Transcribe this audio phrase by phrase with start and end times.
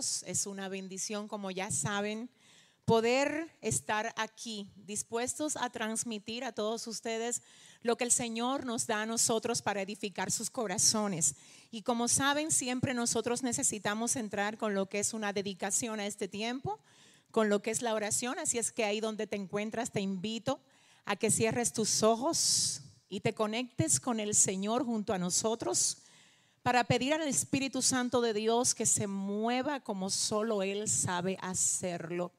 [0.00, 2.30] Es una bendición, como ya saben,
[2.84, 7.42] poder estar aquí dispuestos a transmitir a todos ustedes
[7.82, 11.34] lo que el Señor nos da a nosotros para edificar sus corazones.
[11.70, 16.28] Y como saben, siempre nosotros necesitamos entrar con lo que es una dedicación a este
[16.28, 16.80] tiempo,
[17.30, 18.38] con lo que es la oración.
[18.38, 20.60] Así es que ahí donde te encuentras, te invito
[21.04, 25.98] a que cierres tus ojos y te conectes con el Señor junto a nosotros
[26.62, 32.32] para pedir al Espíritu Santo de Dios que se mueva como solo Él sabe hacerlo.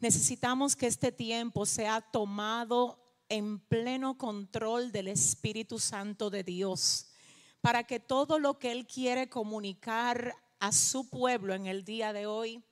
[0.00, 7.12] Necesitamos que este tiempo sea tomado en pleno control del Espíritu Santo de Dios,
[7.60, 12.26] para que todo lo que Él quiere comunicar a su pueblo en el día de
[12.26, 12.62] hoy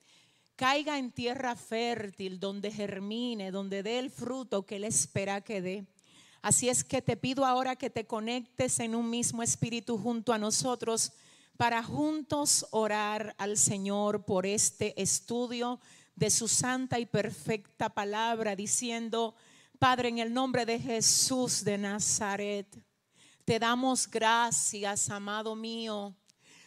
[0.57, 5.87] caiga en tierra fértil, donde germine, donde dé el fruto que Él espera que dé.
[6.41, 10.39] Así es que te pido ahora que te conectes en un mismo espíritu junto a
[10.39, 11.13] nosotros
[11.55, 15.79] para juntos orar al Señor por este estudio
[16.15, 19.35] de su santa y perfecta palabra, diciendo,
[19.77, 22.67] Padre, en el nombre de Jesús de Nazaret,
[23.45, 26.15] te damos gracias, amado mío.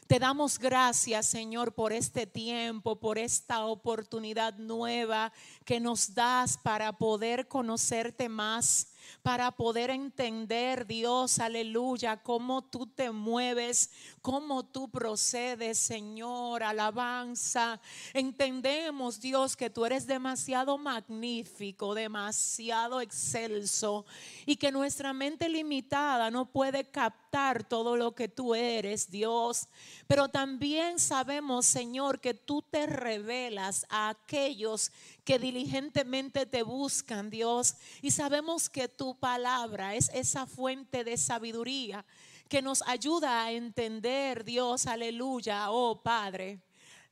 [0.07, 5.33] Te damos gracias, Señor, por este tiempo, por esta oportunidad nueva
[5.65, 13.11] que nos das para poder conocerte más para poder entender, Dios, aleluya, cómo tú te
[13.11, 13.91] mueves,
[14.23, 17.81] cómo tú procedes, Señor, alabanza.
[18.13, 24.05] Entendemos, Dios, que tú eres demasiado magnífico, demasiado excelso
[24.47, 29.69] y que nuestra mente limitada no puede captar todo lo que tú eres, Dios.
[30.07, 34.93] Pero también sabemos, Señor, que tú te revelas a aquellos que
[35.25, 37.77] diligentemente te buscan, Dios.
[38.03, 42.05] Y sabemos que tu palabra es esa fuente de sabiduría
[42.49, 46.61] que nos ayuda a entender, Dios, aleluya, oh Padre,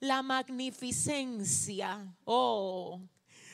[0.00, 3.00] la magnificencia, oh,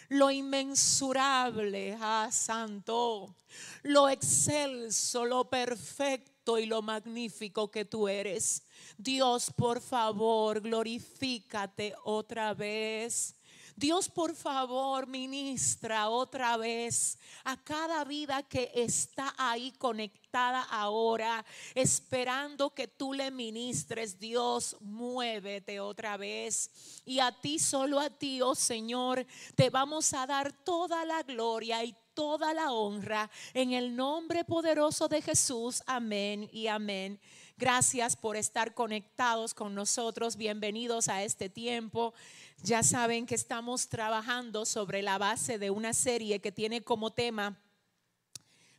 [0.09, 3.35] lo inmensurable, ah, Santo,
[3.83, 8.63] lo excelso, lo perfecto y lo magnífico que tú eres.
[8.97, 13.38] Dios, por favor, glorifícate otra vez.
[13.79, 21.47] Dios, por favor, ministra otra vez a cada vida que está ahí conectada ahora,
[21.77, 24.19] esperando que tú le ministres.
[24.19, 27.03] Dios, muévete otra vez.
[27.05, 29.25] Y a ti, solo a ti, oh Señor,
[29.55, 35.07] te vamos a dar toda la gloria y toda la honra en el nombre poderoso
[35.07, 35.85] de Jesús.
[35.87, 37.21] Amén y amén.
[37.59, 40.37] Gracias por estar conectados con nosotros.
[40.37, 42.15] Bienvenidos a este tiempo.
[42.63, 47.61] Ya saben que estamos trabajando sobre la base de una serie que tiene como tema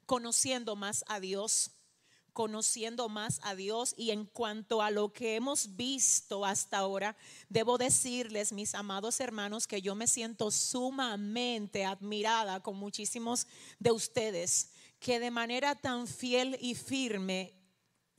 [0.06, 1.72] conociendo más a Dios,
[2.32, 3.94] conociendo más a Dios.
[3.98, 7.18] Y en cuanto a lo que hemos visto hasta ahora,
[7.50, 13.46] debo decirles, mis amados hermanos, que yo me siento sumamente admirada con muchísimos
[13.78, 17.59] de ustedes que de manera tan fiel y firme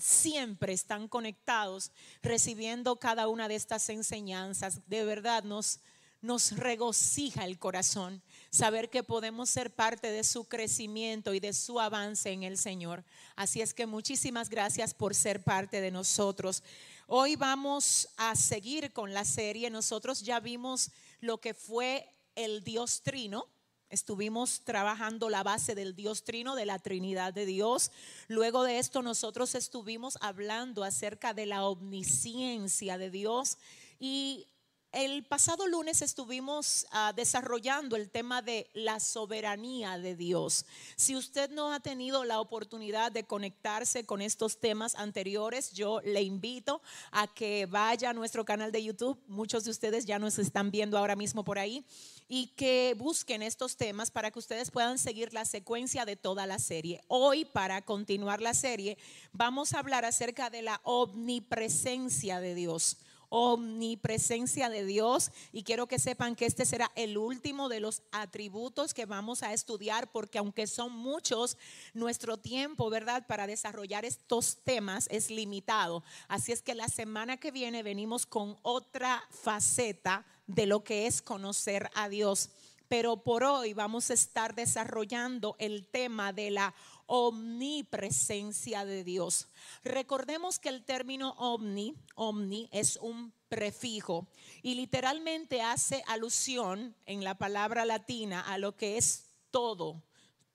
[0.01, 4.81] siempre están conectados recibiendo cada una de estas enseñanzas.
[4.89, 5.81] De verdad nos,
[6.21, 11.79] nos regocija el corazón saber que podemos ser parte de su crecimiento y de su
[11.79, 13.05] avance en el Señor.
[13.37, 16.63] Así es que muchísimas gracias por ser parte de nosotros.
[17.07, 19.71] Hoy vamos a seguir con la serie.
[19.71, 20.91] Nosotros ya vimos
[21.21, 23.47] lo que fue el Dios Trino
[23.91, 27.91] Estuvimos trabajando la base del Dios Trino, de la Trinidad de Dios.
[28.29, 33.59] Luego de esto nosotros estuvimos hablando acerca de la omnisciencia de Dios
[33.99, 34.47] y
[34.93, 40.67] el pasado lunes estuvimos ah, desarrollando el tema de la soberanía de Dios.
[40.97, 46.23] Si usted no ha tenido la oportunidad de conectarse con estos temas anteriores, yo le
[46.23, 46.81] invito
[47.11, 49.21] a que vaya a nuestro canal de YouTube.
[49.29, 51.85] Muchos de ustedes ya nos están viendo ahora mismo por ahí
[52.33, 56.61] y que busquen estos temas para que ustedes puedan seguir la secuencia de toda la
[56.61, 57.03] serie.
[57.09, 58.97] Hoy, para continuar la serie,
[59.33, 62.99] vamos a hablar acerca de la omnipresencia de Dios
[63.33, 68.93] omnipresencia de Dios y quiero que sepan que este será el último de los atributos
[68.93, 71.57] que vamos a estudiar porque aunque son muchos,
[71.95, 73.29] nuestro tiempo, ¿verdad?
[73.29, 76.03] Para desarrollar estos temas es limitado.
[76.27, 81.23] Así es que la semana que viene venimos con otra faceta de lo que es
[81.23, 82.51] conocer a Dios.
[82.89, 86.75] Pero por hoy vamos a estar desarrollando el tema de la
[87.07, 89.49] omnipresencia de Dios.
[89.85, 94.29] Recordemos que el término omni, omni es un prefijo
[94.63, 100.03] y literalmente hace alusión en la palabra latina a lo que es todo,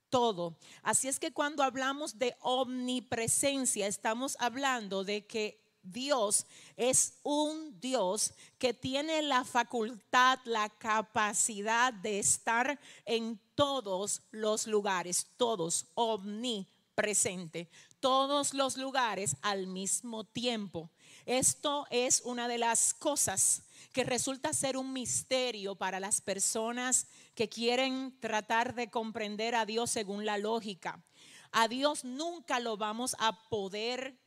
[0.09, 0.57] todo.
[0.81, 6.45] Así es que cuando hablamos de omnipresencia, estamos hablando de que Dios
[6.75, 15.27] es un Dios que tiene la facultad, la capacidad de estar en todos los lugares,
[15.37, 20.91] todos, omnipresente, todos los lugares al mismo tiempo.
[21.25, 27.49] Esto es una de las cosas que resulta ser un misterio para las personas que
[27.49, 31.03] quieren tratar de comprender a Dios según la lógica.
[31.51, 34.19] A Dios nunca lo vamos a poder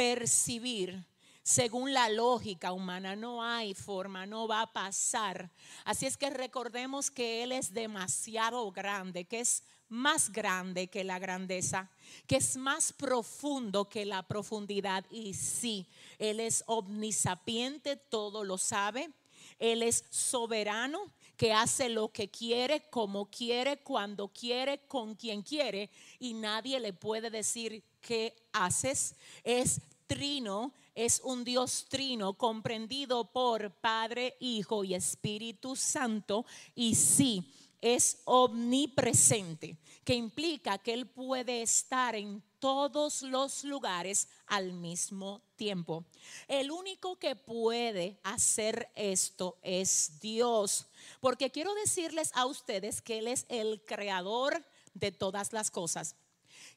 [0.00, 1.04] percibir
[1.42, 3.14] según la lógica humana.
[3.16, 5.50] No hay forma, no va a pasar.
[5.84, 11.18] Así es que recordemos que Él es demasiado grande, que es más grande que la
[11.18, 11.90] grandeza,
[12.26, 15.04] que es más profundo que la profundidad.
[15.10, 15.86] Y sí,
[16.18, 19.10] Él es omnisapiente, todo lo sabe.
[19.58, 25.88] Él es soberano, que hace lo que quiere, como quiere, cuando quiere, con quien quiere.
[26.18, 29.14] Y nadie le puede decir qué haces.
[29.42, 36.44] Es trino, es un Dios trino comprendido por Padre, Hijo y Espíritu Santo.
[36.74, 37.50] Y sí,
[37.80, 46.04] es omnipresente, que implica que Él puede estar en todos los lugares al mismo tiempo.
[46.46, 50.86] El único que puede hacer esto es Dios,
[51.20, 54.64] porque quiero decirles a ustedes que Él es el creador
[54.94, 56.14] de todas las cosas,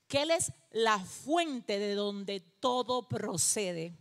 [0.07, 3.95] que Él es la fuente de donde todo procede.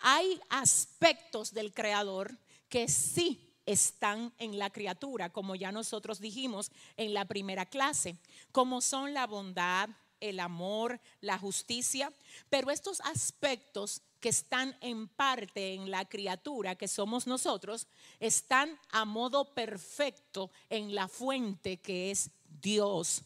[0.00, 2.36] Hay aspectos del creador
[2.68, 8.16] que sí están en la criatura, como ya nosotros dijimos en la primera clase,
[8.50, 9.88] como son la bondad,
[10.22, 12.12] el amor, la justicia,
[12.48, 17.88] pero estos aspectos que están en parte en la criatura, que somos nosotros,
[18.20, 22.30] están a modo perfecto en la fuente que es
[22.62, 23.24] Dios.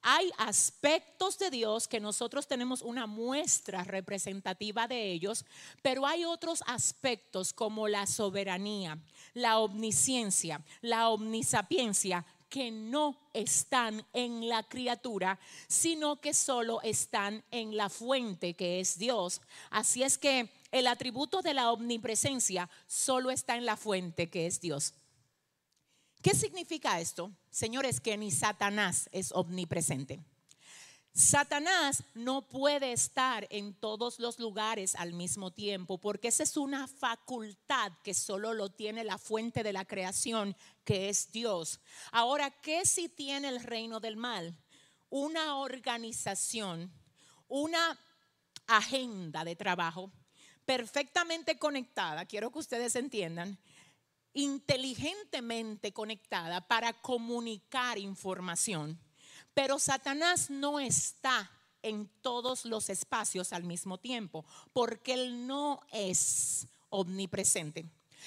[0.00, 5.44] Hay aspectos de Dios que nosotros tenemos una muestra representativa de ellos,
[5.82, 8.96] pero hay otros aspectos como la soberanía,
[9.34, 17.76] la omnisciencia, la omnisapiencia, que no están en la criatura, sino que solo están en
[17.76, 19.40] la fuente que es Dios.
[19.70, 24.60] Así es que el atributo de la omnipresencia solo está en la fuente que es
[24.60, 24.94] Dios.
[26.22, 27.30] ¿Qué significa esto?
[27.50, 30.20] Señores, que ni Satanás es omnipresente.
[31.18, 36.86] Satanás no puede estar en todos los lugares al mismo tiempo porque esa es una
[36.86, 41.80] facultad que solo lo tiene la fuente de la creación, que es Dios.
[42.12, 44.56] Ahora, ¿qué si tiene el reino del mal?
[45.10, 46.92] Una organización,
[47.48, 47.98] una
[48.68, 50.12] agenda de trabajo
[50.64, 53.58] perfectamente conectada, quiero que ustedes entiendan,
[54.34, 59.00] inteligentemente conectada para comunicar información.
[59.54, 61.50] Pero Satanás no está
[61.82, 67.86] en todos los espacios al mismo tiempo, porque él no es omnipresente.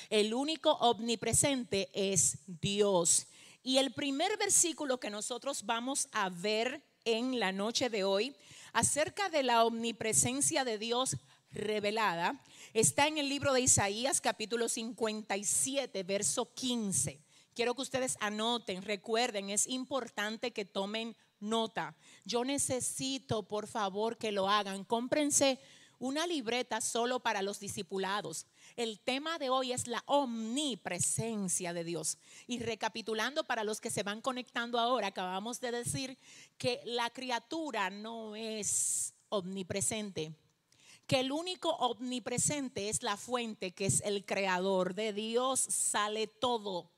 [0.10, 3.28] El único omnipresente es Dios.
[3.64, 8.36] Y el primer versículo que nosotros vamos a ver en la noche de hoy
[8.74, 11.18] acerca de la omnipresencia de Dios
[11.52, 12.42] revelada
[12.74, 17.20] Está en el libro de Isaías capítulo 57, verso 15.
[17.54, 21.96] Quiero que ustedes anoten, recuerden, es importante que tomen nota.
[22.24, 24.86] Yo necesito, por favor, que lo hagan.
[24.86, 25.60] Cómprense
[26.00, 28.48] una libreta solo para los discipulados.
[28.76, 32.18] El tema de hoy es la omnipresencia de Dios.
[32.48, 36.18] Y recapitulando para los que se van conectando ahora, acabamos de decir
[36.58, 40.34] que la criatura no es omnipresente
[41.08, 44.96] que el único omnipresente es la fuente, que es el creador.
[44.96, 46.90] De Dios sale todo.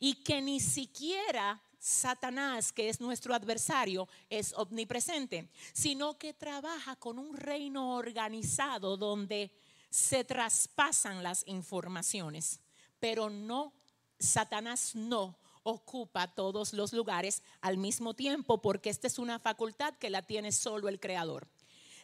[0.00, 7.18] Y que ni siquiera Satanás, que es nuestro adversario, es omnipresente, sino que trabaja con
[7.18, 9.52] un reino organizado donde
[9.88, 12.60] se traspasan las informaciones,
[13.00, 13.72] pero no,
[14.18, 20.10] Satanás no ocupa todos los lugares al mismo tiempo, porque esta es una facultad que
[20.10, 21.48] la tiene solo el creador.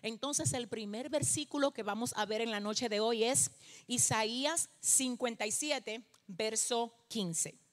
[0.02, 3.50] Entonces el primer versículo que vamos a ver en la noche de hoy es
[3.86, 7.65] Isaías 57, verso 15.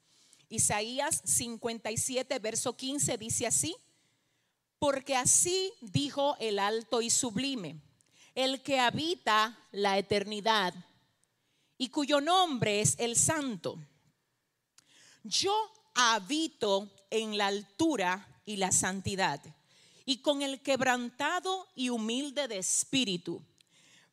[0.50, 3.76] Isaías 57, verso 15 dice así,
[4.80, 7.82] porque así dijo el alto y sublime,
[8.36, 10.74] el que habita la eternidad
[11.78, 13.78] y cuyo nombre es el santo.
[15.24, 15.54] Yo
[15.96, 19.42] habito en la altura y la santidad
[20.06, 23.42] y con el quebrantado y humilde de espíritu,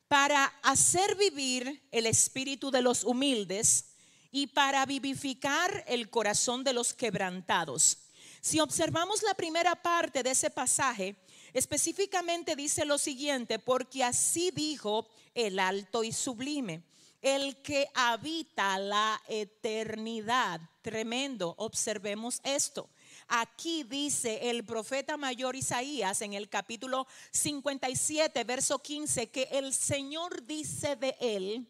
[0.06, 3.89] para hacer vivir el espíritu de los humildes
[4.30, 7.99] y para vivificar el corazón de los quebrantados.
[8.40, 11.16] Si observamos la primera parte de ese pasaje,
[11.52, 16.84] Específicamente dice lo siguiente, porque así dijo el alto y sublime,
[17.20, 20.60] el que habita la eternidad.
[20.80, 22.88] Tremendo, observemos esto.
[23.28, 30.46] Aquí dice el profeta mayor Isaías en el capítulo 57, verso 15, que el Señor
[30.46, 31.68] dice de él,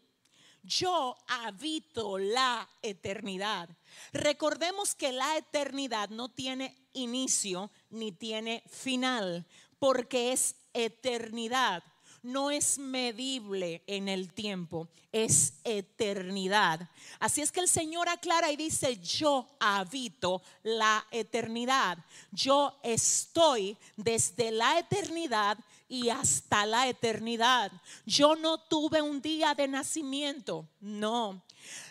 [0.63, 3.69] yo habito la eternidad.
[4.13, 9.47] Recordemos que la eternidad no tiene inicio ni tiene final,
[9.79, 11.83] porque es eternidad.
[12.23, 16.91] No es medible en el tiempo, es eternidad.
[17.19, 21.97] Así es que el Señor aclara y dice, yo habito la eternidad.
[22.31, 25.59] Yo estoy desde la eternidad
[25.91, 27.73] y hasta la eternidad.
[28.07, 31.43] Yo no tuve un día de nacimiento, no.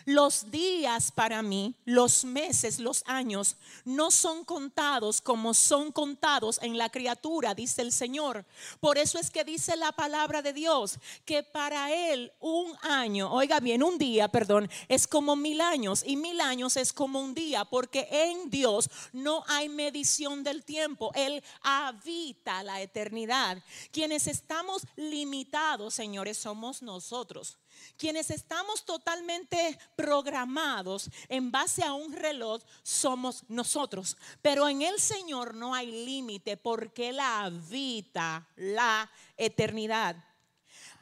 [0.04, 6.78] Los días para mí, los meses, los años, no son contados como son contados en
[6.78, 8.44] la criatura, dice el Señor.
[8.80, 13.60] Por eso es que dice la palabra de Dios que para Él un año, oiga
[13.60, 17.64] bien, un día, perdón, es como mil años y mil años es como un día,
[17.64, 21.10] porque en Dios no hay medición del tiempo.
[21.14, 23.62] Él habita la eternidad.
[23.92, 27.58] Quienes estamos limitados, señores, somos nosotros.
[27.96, 34.16] Quienes estamos totalmente programados en base a un reloj somos nosotros.
[34.42, 40.16] Pero en el Señor no hay límite porque Él habita la eternidad.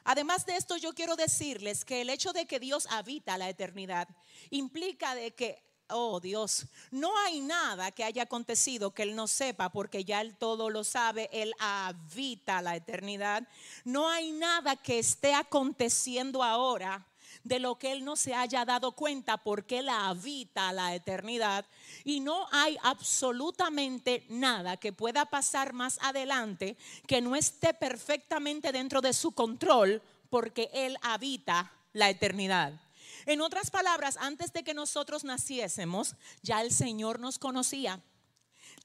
[0.04, 4.08] Además de esto, yo quiero decirles que el hecho de que Dios habita la eternidad
[4.50, 9.70] implica de que oh Dios, no hay nada que haya acontecido que Él no sepa,
[9.70, 13.46] porque ya Él todo lo sabe, Él habita la eternidad.
[13.84, 17.06] No hay nada que esté aconteciendo ahora
[17.44, 21.64] de lo que Él no se haya dado cuenta, porque Él habita la eternidad.
[22.04, 26.76] Y no hay absolutamente nada que pueda pasar más adelante
[27.06, 32.87] que no esté perfectamente dentro de su control, porque Él habita la eternidad.
[33.28, 38.02] En otras palabras, antes de que nosotros naciésemos, ya el Señor nos conocía.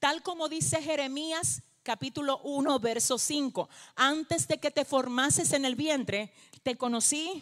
[0.02, 3.70] Tal como dice Jeremías capítulo 1, verso 5.
[3.96, 7.42] Antes de que te formases en el vientre, te conocí,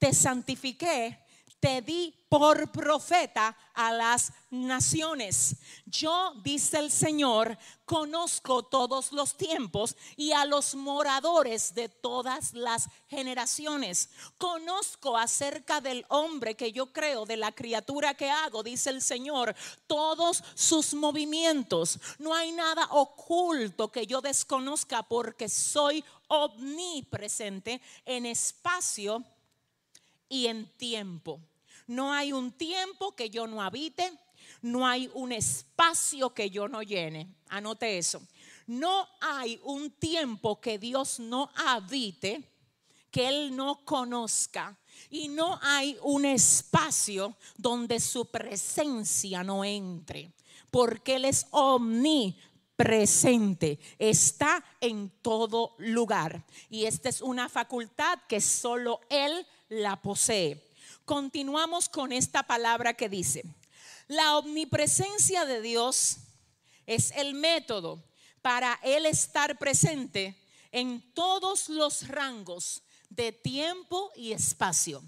[0.00, 1.21] te santifiqué,
[1.62, 5.54] te di por profeta a las naciones.
[5.86, 12.88] Yo, dice el Señor, conozco todos los tiempos y a los moradores de todas las
[13.06, 14.10] generaciones.
[14.38, 19.54] Conozco acerca del hombre que yo creo, de la criatura que hago, dice el Señor,
[19.86, 22.00] todos sus movimientos.
[22.18, 29.22] No hay nada oculto que yo desconozca porque soy omnipresente en espacio
[30.28, 31.40] y en tiempo.
[31.92, 34.10] No hay un tiempo que yo no habite,
[34.62, 37.28] no hay un espacio que yo no llene.
[37.48, 38.22] Anote eso.
[38.66, 42.48] No hay un tiempo que Dios no habite,
[43.10, 44.74] que Él no conozca.
[45.10, 50.32] Y no hay un espacio donde su presencia no entre,
[50.70, 56.42] porque Él es omnipresente, está en todo lugar.
[56.70, 60.71] Y esta es una facultad que solo Él la posee
[61.04, 63.44] continuamos con esta palabra que dice,
[64.08, 66.18] la omnipresencia de Dios
[66.86, 68.02] es el método
[68.42, 70.36] para Él estar presente
[70.72, 75.02] en todos los rangos de tiempo y espacio.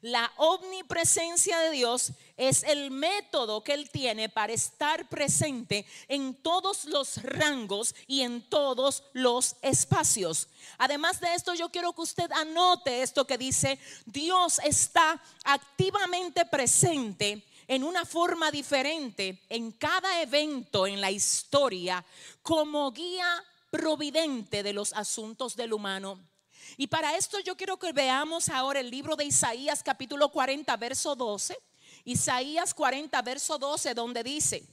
[0.00, 6.86] La omnipresencia de Dios es el método que Él tiene para estar presente en todos
[6.86, 10.48] los rangos y en todos los espacios.
[10.78, 17.44] Además de esto, yo quiero que usted anote esto que dice, Dios está activamente presente
[17.68, 22.04] en una forma diferente en cada evento en la historia
[22.42, 26.31] como guía providente de los asuntos del humano.
[26.76, 31.14] Y para esto yo quiero que veamos ahora el libro de Isaías capítulo 40, verso
[31.14, 31.58] 12.
[32.04, 34.64] Isaías 40, verso 12, donde dice,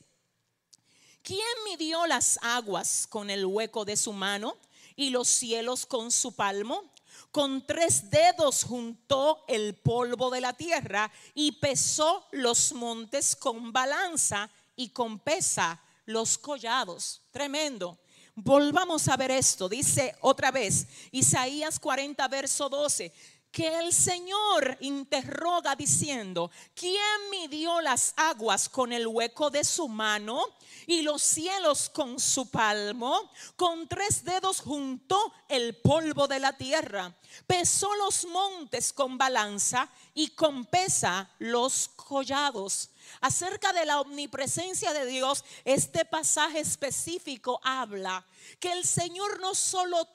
[1.21, 4.55] ¿quién midió las aguas con el hueco de su mano
[4.95, 6.83] y los cielos con su palmo?
[7.31, 14.49] Con tres dedos juntó el polvo de la tierra y pesó los montes con balanza
[14.75, 17.21] y con pesa los collados.
[17.31, 17.99] Tremendo.
[18.41, 19.67] Volvamos a ver esto.
[19.67, 23.12] Dice otra vez, Isaías 40, verso 12.
[23.51, 30.39] que el Señor interroga diciendo, ¿quién midió las aguas con el hueco de su mano
[30.86, 33.31] y los cielos con su palmo?
[33.55, 37.12] Con tres dedos juntó el polvo de la tierra,
[37.48, 42.91] pesó los montes con balanza y con pesa los collados.
[43.21, 48.25] Acerca de la omnipresencia de Dios, este pasaje específico habla
[48.59, 50.07] que el Señor no solo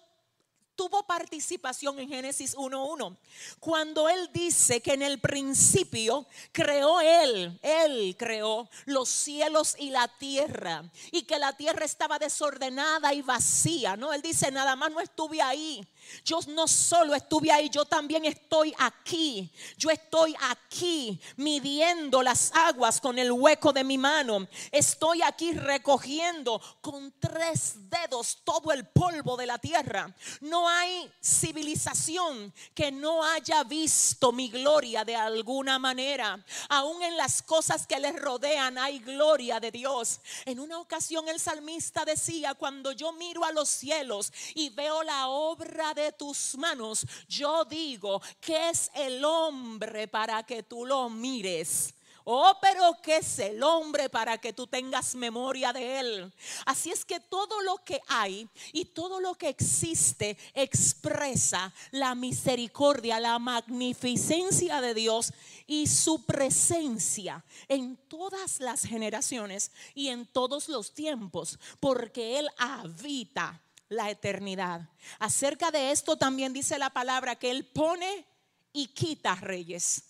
[0.77, 3.17] tuvo participación en Génesis 1.1.
[3.61, 10.09] Cuando Él dice que en el principio creó Él, Él creó los cielos y la
[10.09, 14.13] tierra y que la tierra estaba desordenada y vacía, ¿no?
[14.13, 15.87] Él dice, nada más no estuve ahí.
[16.25, 19.53] Yo no solo estuve ahí, yo también estoy aquí.
[19.77, 24.47] Yo estoy aquí midiendo las aguas con el hueco de mi mano.
[24.71, 30.15] Estoy aquí recogiendo con tres dedos todo el polvo de la tierra.
[30.41, 36.45] No hay civilización que no haya visto mi gloria de alguna manera.
[36.69, 40.21] Aún en las cosas que les rodean hay gloria de Dios.
[40.45, 45.29] En una ocasión el salmista decía, cuando yo miro a los cielos y veo la
[45.29, 51.95] obra de tus manos, yo digo que es el hombre para que tú lo mires.
[52.27, 56.33] Oh, pero que es el hombre para que tú tengas memoria de él.
[56.65, 63.21] Así es que todo lo que hay y todo lo que existe expresa la misericordia,
[63.21, 65.35] la magnificencia de Dios
[65.67, 73.61] y su presencia en todas las generaciones y en todos los tiempos, porque Él habita
[73.95, 74.89] la eternidad.
[75.19, 78.27] Acerca de esto también dice la palabra que Él pone
[78.73, 80.03] y quita reyes.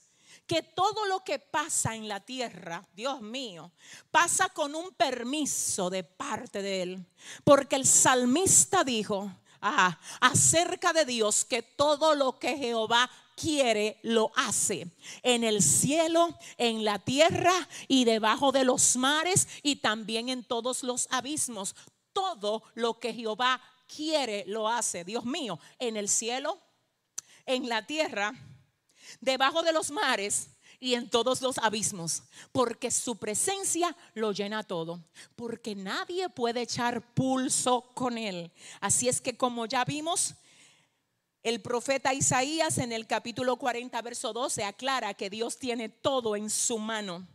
[0.47, 3.73] Que todo lo que pasa en la tierra, Dios mío,
[4.11, 7.07] pasa con un permiso de parte de Él.
[7.45, 14.33] Porque el salmista dijo, ah, acerca de Dios, que todo lo que Jehová quiere, lo
[14.35, 14.89] hace.
[15.23, 17.55] En el cielo, en la tierra
[17.89, 21.75] y debajo de los mares y también en todos los abismos.
[22.13, 25.05] Todo lo que Jehová quiere, lo hace.
[25.05, 26.61] Dios mío, en el cielo,
[27.47, 28.33] en la tierra,
[29.21, 30.49] debajo de los mares
[30.81, 35.03] y en todos los abismos, porque su presencia lo llena todo,
[35.37, 38.53] porque nadie puede echar pulso con él.
[38.81, 40.35] Así es que como ya vimos,
[41.43, 46.51] el profeta Isaías en el capítulo 40, verso 12, aclara que Dios tiene todo en
[46.51, 47.27] su mano,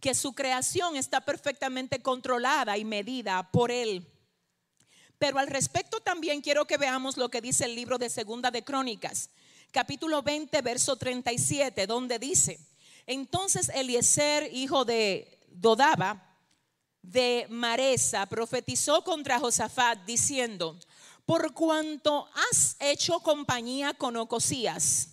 [0.00, 4.13] que su creación está perfectamente controlada y medida por él
[5.18, 8.64] pero al respecto también quiero que veamos lo que dice el libro de Segunda de
[8.64, 9.30] Crónicas,
[9.70, 12.58] capítulo 20, verso 37, donde dice,
[13.06, 16.36] entonces Eliezer, hijo de Dodaba,
[17.02, 20.78] de Maresa, profetizó contra Josafat diciendo,
[21.26, 25.08] por cuanto has hecho compañía con Ocosías,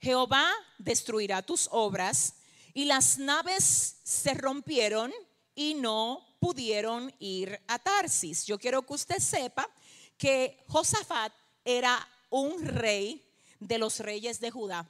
[0.00, 0.48] Jehová
[0.78, 2.34] destruirá tus obras
[2.72, 5.12] y las naves se rompieron
[5.54, 8.46] y no pudieron ir a Tarsis.
[8.46, 9.68] Yo quiero que usted sepa
[10.16, 11.32] que Josafat
[11.64, 13.24] era un rey
[13.60, 14.88] de los reyes de Judá.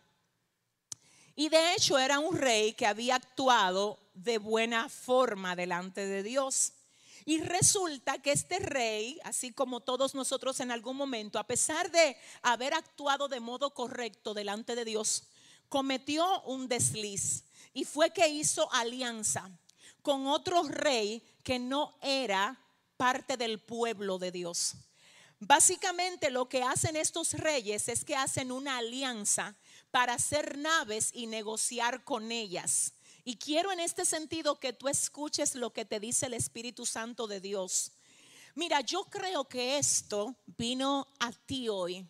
[1.35, 6.73] Y de hecho era un rey que había actuado de buena forma delante de Dios.
[7.25, 12.17] Y resulta que este rey, así como todos nosotros en algún momento, a pesar de
[12.43, 15.25] haber actuado de modo correcto delante de Dios,
[15.69, 19.51] cometió un desliz y fue que hizo alianza
[20.09, 22.59] con otro rey que no era
[22.97, 24.73] parte del pueblo de Dios.
[25.39, 29.55] Básicamente lo que hacen estos reyes es que hacen una alianza
[29.91, 32.95] para hacer naves y negociar con ellas.
[33.23, 37.27] Y quiero en este sentido que tú escuches lo que te dice el Espíritu Santo
[37.27, 37.93] de Dios.
[38.55, 42.09] Mira, yo creo que esto vino a ti hoy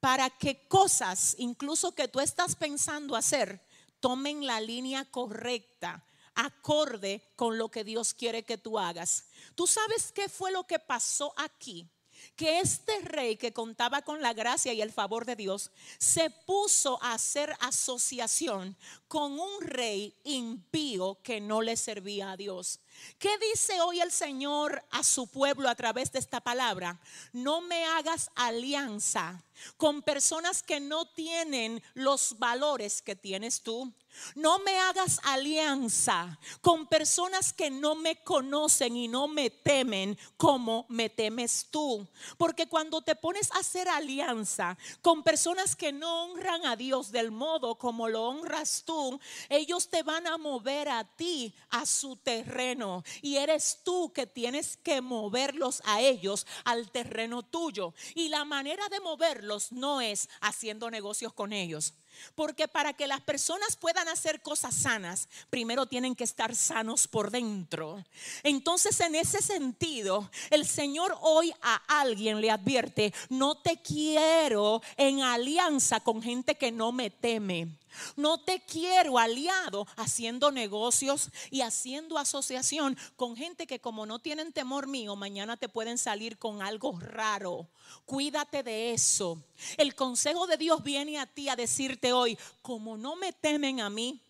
[0.00, 3.60] para que cosas, incluso que tú estás pensando hacer,
[4.00, 6.02] tomen la línea correcta
[6.34, 9.24] acorde con lo que Dios quiere que tú hagas.
[9.54, 11.88] ¿Tú sabes qué fue lo que pasó aquí?
[12.36, 17.02] que este rey que contaba con la gracia y el favor de Dios se puso
[17.02, 18.76] a hacer asociación
[19.08, 22.80] con un rey impío que no le servía a Dios.
[23.18, 26.98] ¿Qué dice hoy el Señor a su pueblo a través de esta palabra?
[27.32, 29.42] No me hagas alianza
[29.76, 33.92] con personas que no tienen los valores que tienes tú.
[34.34, 40.84] No me hagas alianza con personas que no me conocen y no me temen como
[40.88, 42.06] me temes tú.
[42.36, 47.30] Porque cuando te pones a hacer alianza con personas que no honran a Dios del
[47.30, 52.89] modo como lo honras tú, ellos te van a mover a ti a su terreno.
[53.22, 57.94] Y eres tú que tienes que moverlos a ellos al terreno tuyo.
[58.14, 61.94] Y la manera de moverlos no es haciendo negocios con ellos.
[62.34, 67.30] Porque para que las personas puedan hacer cosas sanas, primero tienen que estar sanos por
[67.30, 68.04] dentro.
[68.42, 75.22] Entonces, en ese sentido, el Señor hoy a alguien le advierte, no te quiero en
[75.22, 77.68] alianza con gente que no me teme.
[78.16, 84.52] No te quiero aliado haciendo negocios y haciendo asociación con gente que como no tienen
[84.52, 87.68] temor mío, mañana te pueden salir con algo raro.
[88.06, 89.42] Cuídate de eso.
[89.76, 93.90] El consejo de Dios viene a ti a decirte hoy, como no me temen a
[93.90, 94.20] mí,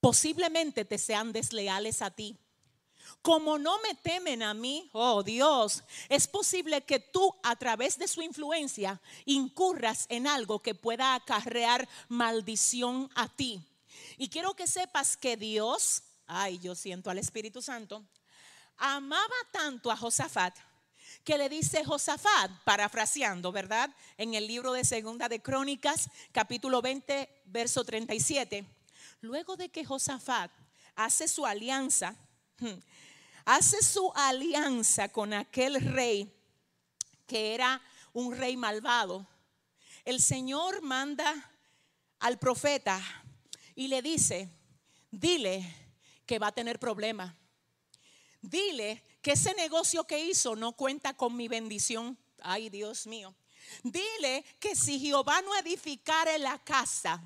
[0.00, 2.36] posiblemente te sean desleales a ti.
[3.22, 8.06] Como no me temen a mí, oh Dios, es posible que tú a través de
[8.06, 13.60] su influencia incurras en algo que pueda acarrear maldición a ti.
[14.18, 18.04] Y quiero que sepas que Dios, ay, yo siento al Espíritu Santo,
[18.76, 20.56] amaba tanto a Josafat
[21.28, 23.94] que le dice Josafat, parafraseando, ¿verdad?
[24.16, 28.64] En el libro de Segunda de Crónicas, capítulo 20, verso 37.
[29.20, 30.50] Luego de que Josafat
[30.96, 32.16] hace su alianza
[33.44, 36.34] hace su alianza con aquel rey
[37.26, 37.82] que era
[38.14, 39.26] un rey malvado,
[40.06, 41.52] el Señor manda
[42.20, 43.02] al profeta
[43.74, 44.48] y le dice,
[45.10, 45.92] dile
[46.24, 47.36] que va a tener problema.
[48.40, 52.18] Dile que ese negocio que hizo no cuenta con mi bendición.
[52.40, 53.34] Ay, Dios mío.
[53.82, 57.22] Dile que si Jehová no edificare la casa,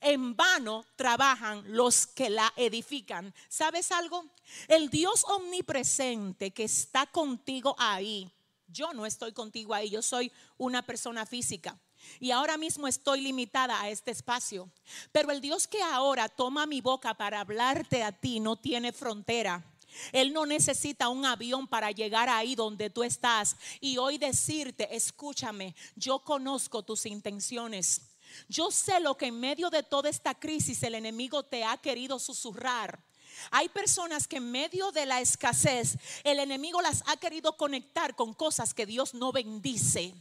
[0.00, 3.34] en vano trabajan los que la edifican.
[3.48, 4.24] ¿Sabes algo?
[4.68, 8.30] El Dios omnipresente que está contigo ahí,
[8.68, 11.78] yo no estoy contigo ahí, yo soy una persona física.
[12.20, 14.70] Y ahora mismo estoy limitada a este espacio.
[15.10, 19.64] Pero el Dios que ahora toma mi boca para hablarte a ti no tiene frontera.
[20.12, 25.74] Él no necesita un avión para llegar ahí donde tú estás y hoy decirte, escúchame,
[25.96, 28.02] yo conozco tus intenciones.
[28.48, 32.18] Yo sé lo que en medio de toda esta crisis el enemigo te ha querido
[32.18, 33.02] susurrar.
[33.50, 38.34] Hay personas que en medio de la escasez el enemigo las ha querido conectar con
[38.34, 40.14] cosas que Dios no bendice.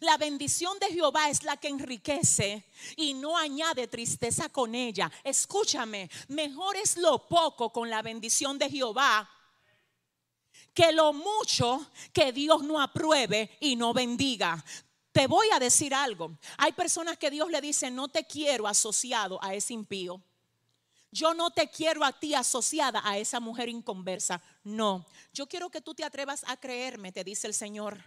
[0.00, 2.64] La bendición de Jehová es la que enriquece
[2.96, 5.10] y no añade tristeza con ella.
[5.24, 9.28] Escúchame, mejor es lo poco con la bendición de Jehová
[10.74, 14.64] que lo mucho que Dios no apruebe y no bendiga.
[15.12, 16.38] Te voy a decir algo.
[16.56, 20.22] Hay personas que Dios le dice, no te quiero asociado a ese impío.
[21.10, 24.40] Yo no te quiero a ti asociada a esa mujer inconversa.
[24.64, 25.04] No,
[25.34, 28.02] yo quiero que tú te atrevas a creerme, te dice el Señor.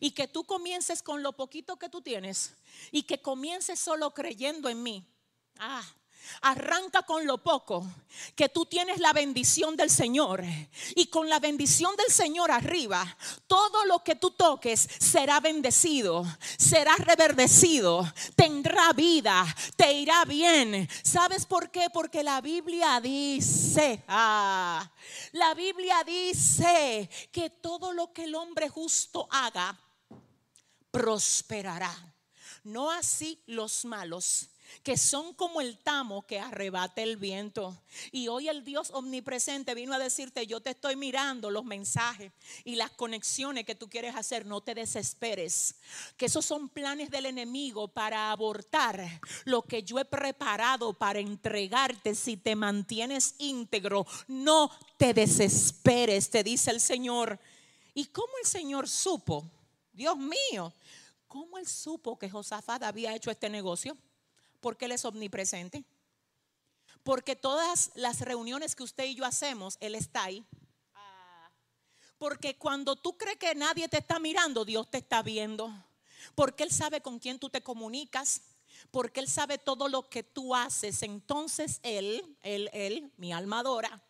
[0.00, 2.54] Y que tú comiences con lo poquito que tú tienes
[2.90, 5.04] y que comiences solo creyendo en mí.
[5.58, 5.84] Ah,
[6.42, 7.86] Arranca con lo poco,
[8.36, 10.44] que tú tienes la bendición del Señor.
[10.94, 16.24] Y con la bendición del Señor arriba, todo lo que tú toques será bendecido,
[16.56, 19.44] será reverdecido, tendrá vida,
[19.76, 20.88] te irá bien.
[21.02, 21.88] ¿Sabes por qué?
[21.92, 24.88] Porque la Biblia dice, ah,
[25.32, 29.76] la Biblia dice que todo lo que el hombre justo haga,
[30.90, 31.94] prosperará.
[32.64, 34.50] No así los malos
[34.82, 37.76] que son como el tamo que arrebata el viento.
[38.12, 42.32] Y hoy el Dios omnipresente vino a decirte, yo te estoy mirando los mensajes
[42.64, 45.74] y las conexiones que tú quieres hacer, no te desesperes,
[46.16, 52.14] que esos son planes del enemigo para abortar lo que yo he preparado para entregarte
[52.14, 54.06] si te mantienes íntegro.
[54.26, 57.38] No te desesperes, te dice el Señor.
[57.94, 59.44] ¿Y cómo el Señor supo?
[59.92, 60.72] Dios mío,
[61.26, 63.96] ¿cómo él supo que Josafat había hecho este negocio?
[64.60, 65.84] Porque Él es omnipresente.
[67.02, 70.44] Porque todas las reuniones que usted y yo hacemos, Él está ahí.
[72.18, 75.72] Porque cuando tú crees que nadie te está mirando, Dios te está viendo.
[76.34, 78.42] Porque Él sabe con quién tú te comunicas.
[78.90, 81.02] Porque Él sabe todo lo que tú haces.
[81.02, 84.02] Entonces Él, Él, Él, mi alma adora,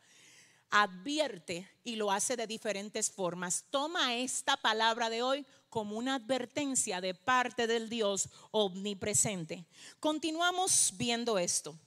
[0.70, 3.64] advierte y lo hace de diferentes formas.
[3.70, 9.64] Toma esta palabra de hoy como una advertencia de parte del Dios omnipresente.
[10.00, 11.78] Continuamos viendo esto.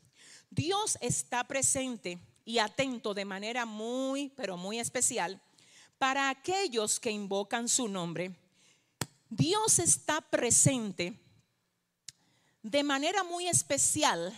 [0.49, 5.41] Dios está presente y atento de manera muy, pero muy especial
[5.97, 8.35] para aquellos que invocan su nombre.
[9.29, 11.17] Dios está presente
[12.63, 14.35] de manera muy especial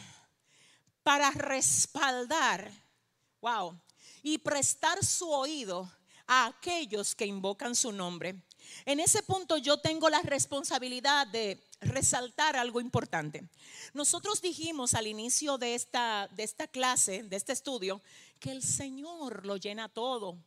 [1.04, 2.72] para respaldar,
[3.42, 3.80] wow,
[4.22, 5.92] y prestar su oído
[6.28, 8.36] a aquellos que invocan su nombre.
[8.86, 13.48] En ese punto yo tengo la responsabilidad de resaltar algo importante.
[13.94, 18.02] Nosotros dijimos al inicio de esta, de esta clase, de este estudio,
[18.40, 20.38] que el Señor lo llena todo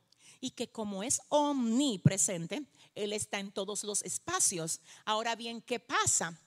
[0.40, 2.62] y que como es omnipresente,
[2.94, 4.80] Él está en todos los espacios.
[5.04, 6.38] Ahora bien, ¿qué pasa?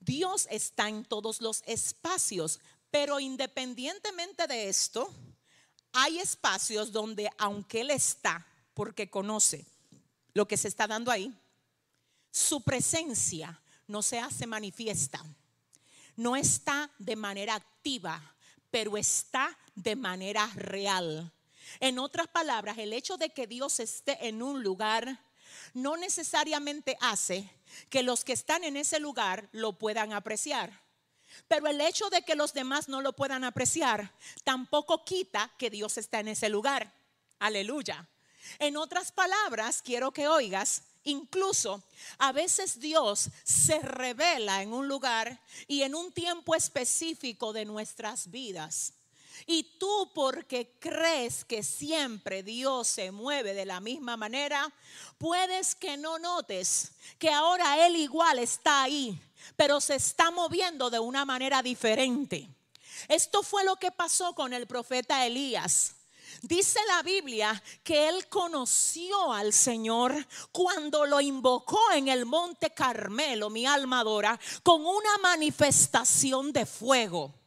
[0.00, 5.12] Dios está en todos los espacios, pero independientemente de esto,
[5.92, 9.66] hay espacios donde aunque Él está, porque conoce
[10.38, 11.36] lo que se está dando ahí,
[12.30, 15.20] su presencia no se hace manifiesta,
[16.14, 18.22] no está de manera activa,
[18.70, 21.32] pero está de manera real.
[21.80, 25.20] En otras palabras, el hecho de que Dios esté en un lugar
[25.74, 27.50] no necesariamente hace
[27.90, 30.70] que los que están en ese lugar lo puedan apreciar.
[31.48, 35.98] Pero el hecho de que los demás no lo puedan apreciar tampoco quita que Dios
[35.98, 36.94] está en ese lugar.
[37.40, 38.08] Aleluya.
[38.58, 41.82] En otras palabras, quiero que oigas, incluso
[42.18, 48.30] a veces Dios se revela en un lugar y en un tiempo específico de nuestras
[48.30, 48.94] vidas.
[49.46, 54.72] Y tú porque crees que siempre Dios se mueve de la misma manera,
[55.16, 59.20] puedes que no notes que ahora Él igual está ahí,
[59.56, 62.48] pero se está moviendo de una manera diferente.
[63.06, 65.94] Esto fue lo que pasó con el profeta Elías.
[66.42, 70.14] Dice la Biblia que él conoció al Señor
[70.52, 77.37] cuando lo invocó en el monte Carmelo, mi alma adora, con una manifestación de fuego.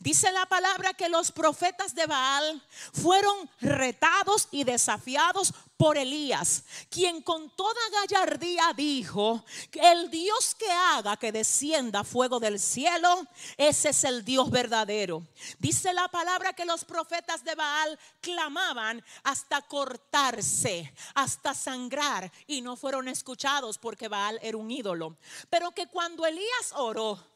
[0.00, 2.62] Dice la palabra que los profetas de Baal
[2.92, 10.70] fueron retados y desafiados por Elías, quien con toda gallardía dijo, que el Dios que
[10.70, 15.22] haga que descienda fuego del cielo, ese es el Dios verdadero.
[15.58, 22.76] Dice la palabra que los profetas de Baal clamaban hasta cortarse, hasta sangrar, y no
[22.76, 25.16] fueron escuchados porque Baal era un ídolo.
[25.50, 27.35] Pero que cuando Elías oró,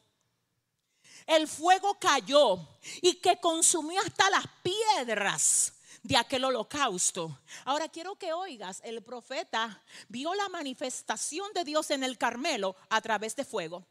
[1.30, 2.58] el fuego cayó
[3.00, 7.38] y que consumió hasta las piedras de aquel holocausto.
[7.64, 13.00] Ahora quiero que oigas, el profeta vio la manifestación de Dios en el Carmelo a
[13.00, 13.86] través de fuego.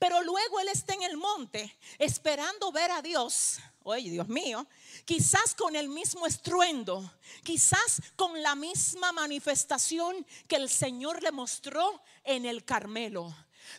[0.00, 3.58] Pero luego él está en el monte esperando ver a Dios.
[3.84, 4.66] Oye, Dios mío,
[5.04, 7.08] quizás con el mismo estruendo,
[7.44, 13.32] quizás con la misma manifestación que el Señor le mostró en el Carmelo.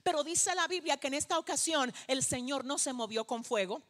[0.03, 3.81] Pero dice la Biblia que en esta ocasión el Señor no se movió con fuego.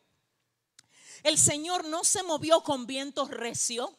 [1.23, 3.91] El Señor no se movió con viento recio,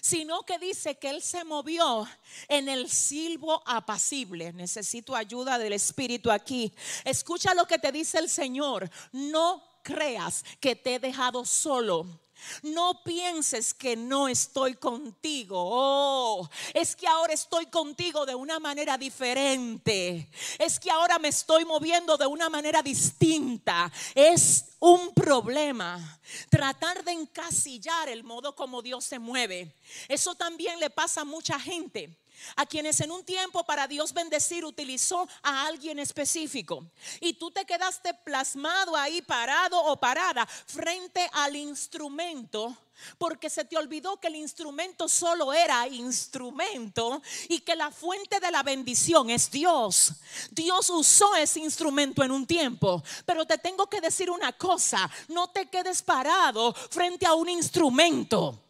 [0.00, 2.08] sino que dice que Él se movió
[2.48, 4.52] en el silbo apacible.
[4.52, 6.74] Necesito ayuda del Espíritu aquí.
[7.04, 8.90] Escucha lo que te dice el Señor.
[9.12, 12.21] No creas que te he dejado solo
[12.62, 15.56] no pienses que no estoy contigo.
[15.58, 20.30] Oh, es que ahora estoy contigo de una manera diferente.
[20.58, 23.92] Es que ahora me estoy moviendo de una manera distinta.
[24.14, 29.76] Es un problema tratar de encasillar el modo como Dios se mueve.
[30.08, 32.21] Eso también le pasa a mucha gente
[32.56, 36.84] a quienes en un tiempo para Dios bendecir utilizó a alguien específico.
[37.20, 42.76] Y tú te quedaste plasmado ahí parado o parada frente al instrumento.
[43.18, 48.50] Porque se te olvidó que el instrumento solo era instrumento y que la fuente de
[48.50, 50.12] la bendición es Dios.
[50.50, 53.02] Dios usó ese instrumento en un tiempo.
[53.26, 58.62] Pero te tengo que decir una cosa, no te quedes parado frente a un instrumento.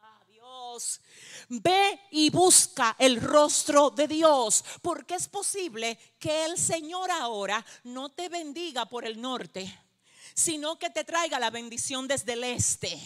[0.00, 1.00] Adiós.
[1.48, 8.08] Ve y busca el rostro de Dios, porque es posible que el Señor ahora no
[8.08, 9.72] te bendiga por el norte,
[10.34, 12.98] sino que te traiga la bendición desde el este.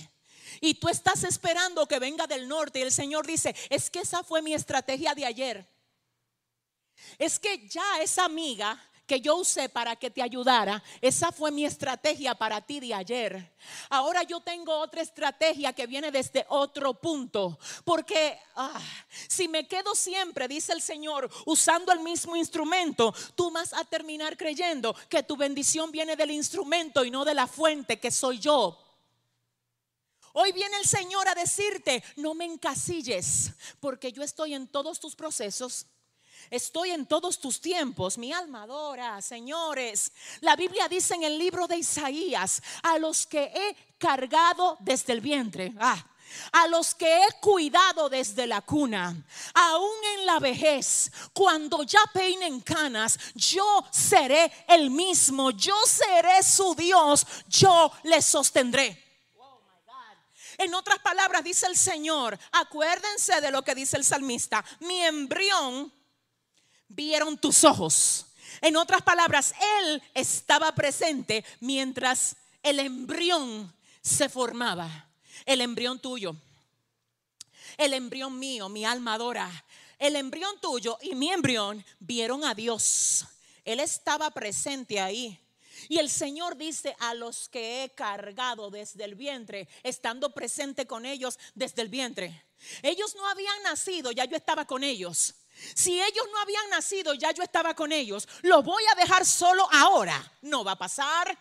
[0.60, 4.24] Y tú estás esperando que venga del norte y el Señor dice, es que esa
[4.24, 5.68] fue mi estrategia de ayer.
[7.18, 8.78] Es que ya esa amiga
[9.10, 13.52] que yo usé para que te ayudara, esa fue mi estrategia para ti de ayer.
[13.88, 18.80] Ahora yo tengo otra estrategia que viene desde otro punto, porque ah,
[19.26, 24.36] si me quedo siempre, dice el Señor, usando el mismo instrumento, tú vas a terminar
[24.36, 28.78] creyendo que tu bendición viene del instrumento y no de la fuente que soy yo.
[30.34, 35.16] Hoy viene el Señor a decirte, no me encasilles, porque yo estoy en todos tus
[35.16, 35.88] procesos
[36.48, 40.12] Estoy en todos tus tiempos, mi alma adora, señores.
[40.40, 45.20] La Biblia dice en el libro de Isaías, a los que he cargado desde el
[45.20, 45.72] vientre.
[45.78, 46.04] Ah,
[46.52, 49.14] a los que he cuidado desde la cuna,
[49.54, 56.74] aún en la vejez, cuando ya peinen canas, yo seré el mismo, yo seré su
[56.74, 59.10] Dios, yo les sostendré.
[60.58, 65.90] En otras palabras, dice el Señor, acuérdense de lo que dice el salmista, mi embrión
[66.90, 68.26] vieron tus ojos.
[68.60, 73.72] En otras palabras, Él estaba presente mientras el embrión
[74.02, 75.10] se formaba
[75.46, 76.36] el embrión tuyo,
[77.76, 79.50] el embrión mío, mi alma adora,
[79.98, 83.26] el embrión tuyo y mi embrión vieron a Dios.
[83.64, 85.38] Él estaba presente ahí.
[85.88, 91.06] Y el Señor dice a los que he cargado desde el vientre, estando presente con
[91.06, 92.44] ellos desde el vientre.
[92.82, 95.34] Ellos no habían nacido, ya yo estaba con ellos.
[95.74, 98.28] Si ellos no habían nacido, ya yo estaba con ellos.
[98.42, 100.32] Lo voy a dejar solo ahora.
[100.42, 101.38] No va a pasar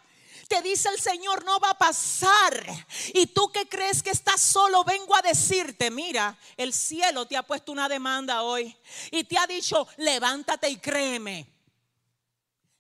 [0.49, 2.65] te dice el Señor, no va a pasar.
[3.13, 7.43] Y tú que crees que estás solo, vengo a decirte, mira, el cielo te ha
[7.43, 8.75] puesto una demanda hoy
[9.12, 11.47] y te ha dicho, levántate y créeme.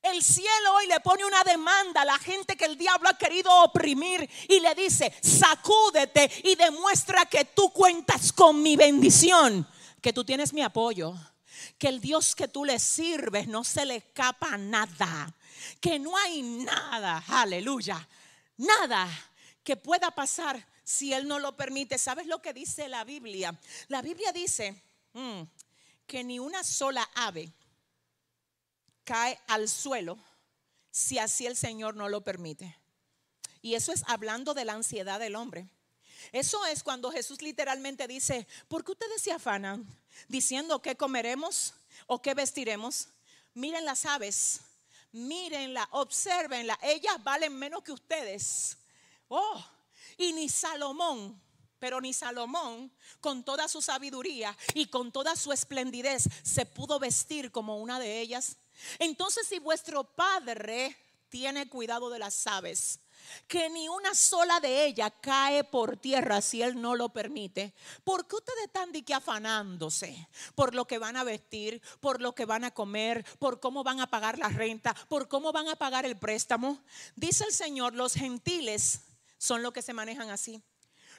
[0.01, 3.51] El cielo hoy le pone una demanda a la gente que el diablo ha querido
[3.63, 9.67] oprimir y le dice, sacúdete y demuestra que tú cuentas con mi bendición,
[10.01, 11.15] que tú tienes mi apoyo,
[11.77, 15.35] que el Dios que tú le sirves no se le escapa nada
[15.79, 18.07] que no hay nada, aleluya,
[18.57, 19.07] nada
[19.63, 21.97] que pueda pasar si Él no lo permite.
[21.97, 23.57] ¿Sabes lo que dice la Biblia?
[23.87, 24.81] La Biblia dice
[25.13, 25.41] mm,
[26.07, 27.51] que ni una sola ave
[29.03, 30.17] cae al suelo
[30.91, 32.75] si así el Señor no lo permite.
[33.61, 35.67] Y eso es hablando de la ansiedad del hombre.
[36.31, 39.85] Eso es cuando Jesús literalmente dice, ¿por qué ustedes se afanan
[40.27, 41.73] diciendo qué comeremos
[42.07, 43.07] o qué vestiremos?
[43.53, 44.61] Miren las aves,
[45.11, 48.77] mírenla, observenla, ellas valen menos que ustedes.
[49.27, 49.63] Oh,
[50.17, 51.41] y ni Salomón,
[51.79, 57.51] pero ni Salomón, con toda su sabiduría y con toda su esplendidez, se pudo vestir
[57.51, 58.57] como una de ellas.
[58.99, 60.95] Entonces, si vuestro Padre
[61.29, 62.99] tiene cuidado de las aves,
[63.47, 67.73] que ni una sola de ellas cae por tierra si Él no lo permite.
[68.03, 72.33] ¿Por qué ustedes están de que afanándose por lo que van a vestir, por lo
[72.33, 75.75] que van a comer, por cómo van a pagar la renta, por cómo van a
[75.75, 76.79] pagar el préstamo?
[77.15, 79.01] Dice el Señor, los gentiles
[79.37, 80.61] son los que se manejan así.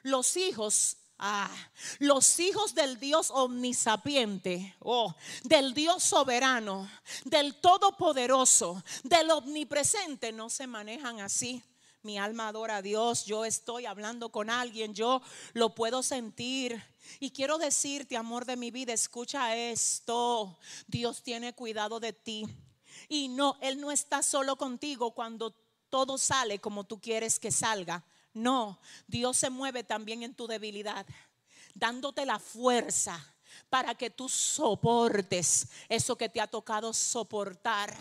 [0.02, 1.54] Los hijos Ah,
[1.98, 6.90] los hijos del Dios omnisapiente, oh, del Dios soberano,
[7.26, 11.62] del todopoderoso, del omnipresente, no se manejan así.
[12.02, 15.20] Mi alma adora a Dios, yo estoy hablando con alguien, yo
[15.52, 16.82] lo puedo sentir.
[17.18, 20.58] Y quiero decirte, amor de mi vida, escucha esto.
[20.86, 22.46] Dios tiene cuidado de ti.
[23.06, 25.54] Y no, Él no está solo contigo cuando
[25.90, 28.02] todo sale como tú quieres que salga.
[28.32, 31.04] No, Dios se mueve también en tu debilidad,
[31.74, 33.22] dándote la fuerza
[33.68, 37.94] para que tú soportes eso que te ha tocado soportar.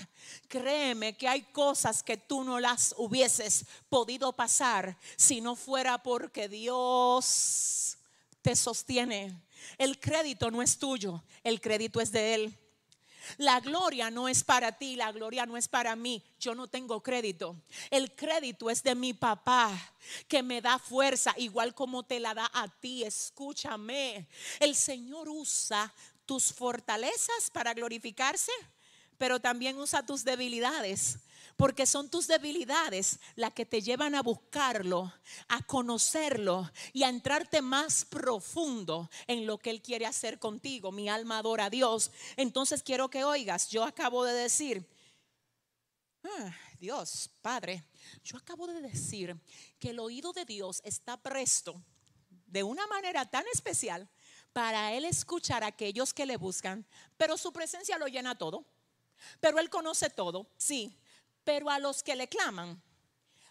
[0.47, 6.47] Créeme que hay cosas que tú no las hubieses podido pasar si no fuera porque
[6.47, 7.97] Dios
[8.41, 9.41] te sostiene.
[9.77, 12.59] El crédito no es tuyo, el crédito es de Él.
[13.37, 16.23] La gloria no es para ti, la gloria no es para mí.
[16.39, 17.55] Yo no tengo crédito.
[17.89, 19.71] El crédito es de mi papá
[20.27, 23.03] que me da fuerza igual como te la da a ti.
[23.03, 24.27] Escúchame.
[24.59, 25.93] El Señor usa
[26.25, 28.51] tus fortalezas para glorificarse,
[29.19, 31.19] pero también usa tus debilidades
[31.59, 35.13] porque son tus debilidades las que te llevan a buscarlo,
[35.49, 40.93] a conocerlo y a entrarte más profundo en lo que Él quiere hacer contigo.
[40.93, 42.11] Mi alma adora a Dios.
[42.37, 44.89] Entonces quiero que oigas, yo acabo de decir,
[46.23, 47.83] ah, Dios, Padre,
[48.23, 49.37] yo acabo de decir
[49.79, 51.83] que el oído de Dios está presto
[52.45, 54.09] de una manera tan especial
[54.53, 58.65] para Él escuchar a aquellos que le buscan, pero su presencia lo llena todo.
[59.39, 60.97] Pero Él conoce todo, sí,
[61.43, 62.81] pero a los que le claman,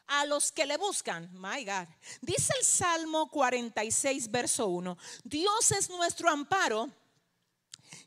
[0.09, 1.87] a los que le buscan, my God.
[2.21, 6.91] Dice el Salmo 46, verso 1, Dios es nuestro amparo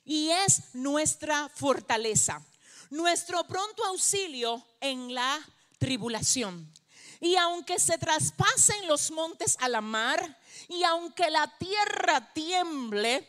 [0.03, 2.43] y es nuestra fortaleza,
[2.89, 5.39] nuestro pronto auxilio en la
[5.77, 6.71] tribulación.
[7.19, 13.27] Y aunque se traspasen los montes a la mar y aunque la tierra tiemble,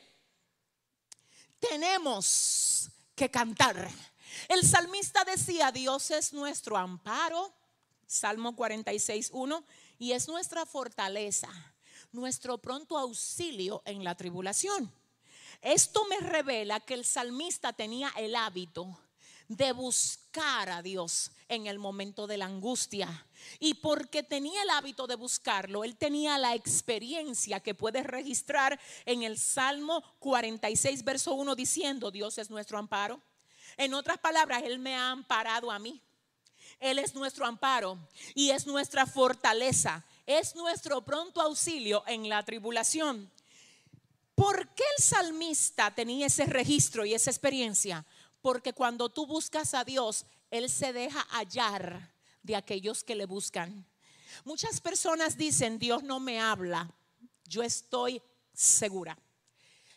[1.58, 3.90] tenemos que cantar
[4.52, 7.54] el salmista decía, Dios es nuestro amparo,
[8.06, 9.64] Salmo 46, 1,
[9.98, 11.48] y es nuestra fortaleza,
[12.12, 14.92] nuestro pronto auxilio en la tribulación.
[15.62, 18.98] Esto me revela que el salmista tenía el hábito
[19.48, 23.26] de buscar a Dios en el momento de la angustia.
[23.58, 29.22] Y porque tenía el hábito de buscarlo, él tenía la experiencia que puedes registrar en
[29.22, 33.22] el Salmo 46, verso 1, diciendo, Dios es nuestro amparo.
[33.76, 36.00] En otras palabras, Él me ha amparado a mí.
[36.78, 37.98] Él es nuestro amparo
[38.34, 40.04] y es nuestra fortaleza.
[40.26, 43.30] Es nuestro pronto auxilio en la tribulación.
[44.34, 48.04] ¿Por qué el salmista tenía ese registro y esa experiencia?
[48.40, 52.12] Porque cuando tú buscas a Dios, Él se deja hallar
[52.42, 53.86] de aquellos que le buscan.
[54.44, 56.90] Muchas personas dicen, Dios no me habla.
[57.44, 59.16] Yo estoy segura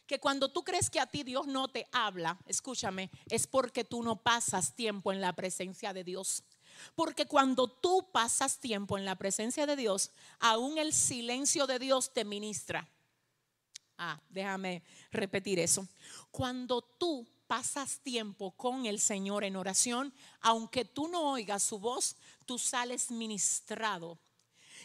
[0.08, 4.04] que cuando tú crees que a ti Dios no te habla, escúchame, es porque tú
[4.04, 6.44] no pasas tiempo en la presencia de Dios.
[6.96, 12.14] Porque cuando tú pasas tiempo en la presencia de Dios, aún el silencio de Dios
[12.14, 12.88] te ministra.
[13.98, 15.88] Ah, déjame repetir eso.
[16.32, 22.18] Cuando tú pasas tiempo con el Señor en oración, aunque tú no oigas su voz,
[22.46, 24.20] tú sales ministrado.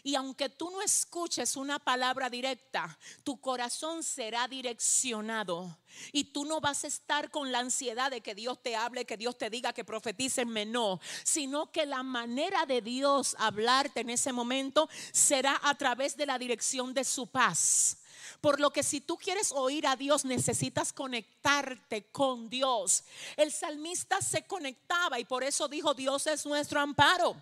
[0.03, 5.79] Y aunque tú no escuches una palabra directa, tu corazón será direccionado.
[6.13, 9.17] Y tú no vas a estar con la ansiedad de que Dios te hable, que
[9.17, 11.01] Dios te diga, que profetícenme, no.
[11.25, 16.39] Sino que la manera de Dios hablarte en ese momento será a través de la
[16.39, 17.99] dirección de su paz.
[18.41, 23.05] Por lo que si tú quieres oír a Dios, necesitas conectarte con Dios.
[23.37, 27.37] El salmista se conectaba y por eso dijo, Dios es nuestro amparo.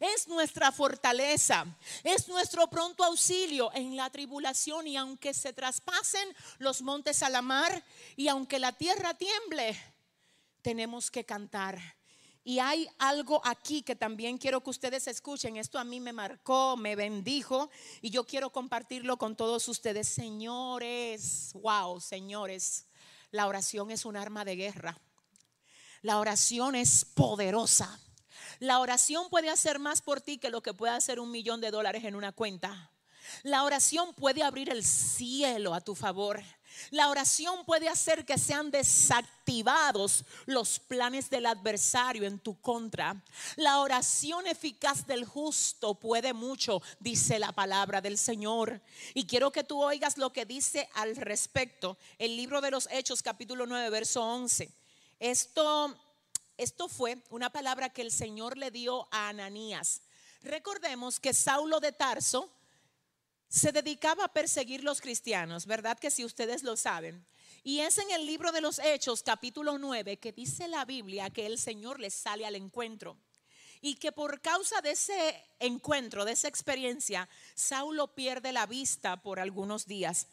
[0.00, 1.66] Es nuestra fortaleza,
[2.02, 6.28] es nuestro pronto auxilio en la tribulación y aunque se traspasen
[6.58, 7.84] los montes a la mar
[8.16, 9.78] y aunque la tierra tiemble,
[10.62, 11.80] tenemos que cantar
[12.46, 15.56] y hay algo aquí que también quiero que ustedes escuchen.
[15.56, 17.70] Esto a mí me marcó, me bendijo
[18.02, 20.06] y yo quiero compartirlo con todos ustedes.
[20.08, 22.84] Señores, wow, señores,
[23.30, 25.00] la oración es un arma de guerra.
[26.02, 27.98] La oración es poderosa.
[28.60, 31.70] La oración puede hacer más por ti que lo que puede hacer un millón de
[31.70, 32.90] dólares en una cuenta.
[33.42, 36.42] La oración puede abrir el cielo a tu favor.
[36.90, 43.22] La oración puede hacer que sean desactivados los planes del adversario en tu contra.
[43.56, 48.80] La oración eficaz del justo puede mucho, dice la palabra del Señor.
[49.14, 53.22] Y quiero que tú oigas lo que dice al respecto el libro de los Hechos
[53.22, 54.70] capítulo 9, verso 11.
[55.20, 55.96] Esto,
[56.56, 60.02] esto fue una palabra que el Señor le dio a Ananías.
[60.42, 62.50] Recordemos que Saulo de Tarso
[63.48, 65.98] se dedicaba a perseguir los cristianos, ¿verdad?
[65.98, 67.24] Que si ustedes lo saben.
[67.62, 71.46] Y es en el libro de los Hechos, capítulo 9, que dice la Biblia que
[71.46, 73.16] el Señor les sale al encuentro.
[73.80, 79.40] Y que por causa de ese encuentro, de esa experiencia, Saulo pierde la vista por
[79.40, 80.26] algunos días.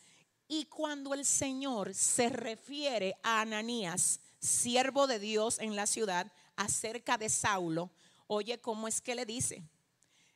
[0.48, 7.18] Y cuando el Señor se refiere a Ananías, siervo de Dios en la ciudad, acerca
[7.18, 7.92] de Saulo,
[8.28, 9.64] oye cómo es que le dice.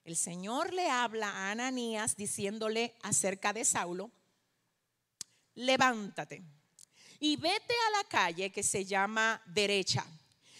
[0.03, 4.11] El Señor le habla a Ananías diciéndole acerca de Saulo,
[5.55, 6.43] levántate
[7.19, 10.05] y vete a la calle que se llama derecha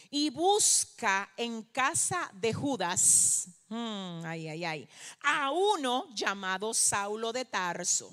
[0.10, 4.90] y busca en casa de Judas, mm, ay, ay, ay,
[5.22, 8.10] a uno llamado Saulo de Tarso,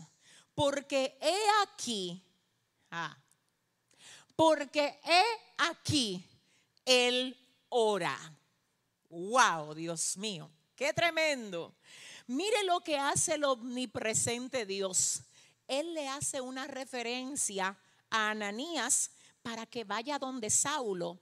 [0.55, 2.23] porque he aquí,
[2.91, 3.17] ah,
[4.45, 5.23] porque he
[5.57, 6.29] aquí,
[6.85, 7.37] él
[7.69, 8.19] ora.
[9.09, 10.51] Wow, Dios mío.
[10.75, 11.77] Qué tremendo.
[12.27, 15.23] Mire lo que hace el omnipresente Dios.
[15.69, 17.79] Él le hace una referencia
[18.11, 19.13] a Ananías
[19.43, 21.21] para que vaya donde Saulo,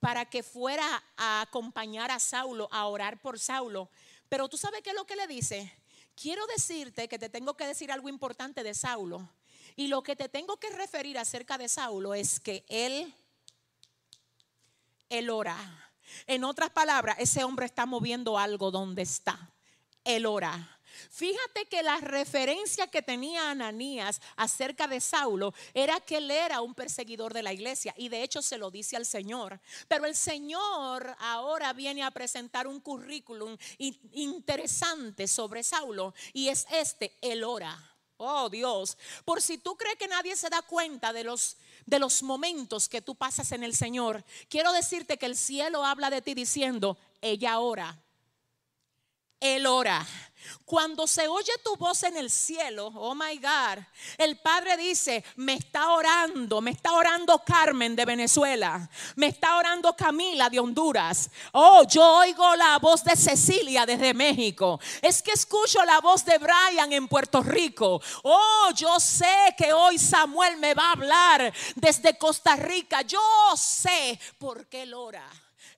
[0.00, 3.90] para que fuera a acompañar a Saulo, a orar por Saulo.
[4.28, 5.72] Pero tú sabes qué es lo que le dice.
[6.16, 9.30] Quiero decirte que te tengo que decir algo importante de Saulo.
[9.76, 13.14] Y lo que te tengo que referir acerca de Saulo es que él,
[15.10, 15.56] él ora.
[16.26, 19.52] En otras palabras, ese hombre está moviendo algo donde está.
[20.02, 20.72] Él ora.
[21.10, 26.74] Fíjate que la referencia que tenía Ananías acerca de Saulo era que él era un
[26.74, 29.60] perseguidor de la iglesia y de hecho se lo dice al Señor.
[29.88, 37.16] Pero el Señor ahora viene a presentar un currículum interesante sobre Saulo y es este,
[37.20, 37.95] él ora.
[38.18, 41.56] Oh Dios, por si tú crees que nadie se da cuenta de los
[41.86, 46.10] de los momentos que tú pasas en el Señor, quiero decirte que el cielo habla
[46.10, 47.96] de ti diciendo, ella ora.
[49.40, 50.06] Él ora.
[50.64, 53.82] Cuando se oye tu voz en el cielo, oh my God,
[54.18, 59.94] el Padre dice, me está orando, me está orando Carmen de Venezuela, me está orando
[59.94, 61.30] Camila de Honduras.
[61.52, 64.80] Oh, yo oigo la voz de Cecilia desde México.
[65.02, 68.00] Es que escucho la voz de Brian en Puerto Rico.
[68.24, 73.02] Oh, yo sé que hoy Samuel me va a hablar desde Costa Rica.
[73.02, 73.20] Yo
[73.56, 75.28] sé por qué él ora.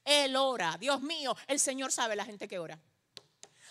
[0.05, 0.77] Él ora.
[0.79, 2.79] Dios mío, el Señor sabe la gente que ora.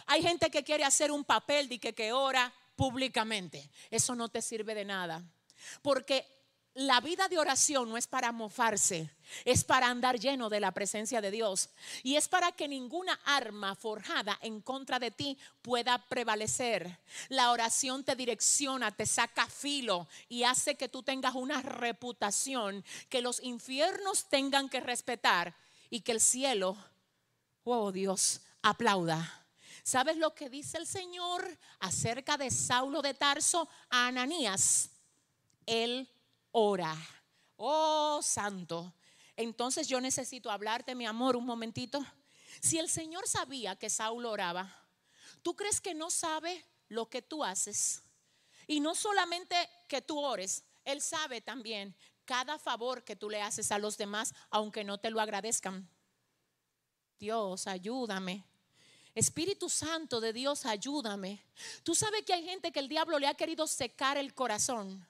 [0.08, 3.70] Hay gente que quiere hacer un papel de que, que ora públicamente.
[3.92, 5.24] Eso no te sirve de nada.
[5.82, 6.26] Porque
[6.78, 9.10] la vida de oración no es para mofarse,
[9.46, 11.72] es para andar lleno de la presencia de Dios.
[12.04, 17.00] Y es para que ninguna arma forjada en contra de ti pueda prevalecer.
[17.30, 23.22] La oración te direcciona, te saca filo y hace que tú tengas una reputación que
[23.22, 25.56] los infiernos tengan que respetar
[25.90, 26.78] y que el cielo,
[27.64, 29.47] oh Dios, aplauda.
[29.88, 34.90] ¿Sabes lo que dice el Señor acerca de Saulo de Tarso a Ananías?
[35.66, 36.10] Él
[36.52, 36.94] ora.
[37.56, 38.94] Oh, santo.
[39.38, 42.06] Entonces yo necesito hablarte, mi amor, un momentito.
[42.60, 44.70] Si el Señor sabía que Saulo oraba,
[45.42, 48.04] ¿tú crees que no sabe lo que tú haces?
[48.68, 49.56] Y no solamente
[49.88, 54.34] que tú ores, Él sabe también cada favor que tú le haces a los demás,
[54.50, 55.90] aunque no te lo agradezcan.
[57.18, 58.44] Dios, ayúdame.
[59.18, 61.44] Espíritu Santo de Dios, ayúdame.
[61.82, 65.08] Tú sabes que hay gente que el diablo le ha querido secar el corazón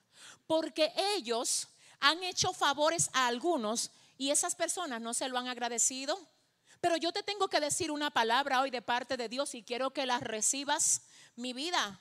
[0.48, 1.68] porque ellos
[2.00, 6.18] han hecho favores a algunos y esas personas no se lo han agradecido.
[6.80, 9.92] Pero yo te tengo que decir una palabra hoy de parte de Dios y quiero
[9.92, 11.02] que la recibas,
[11.36, 12.00] mi vida.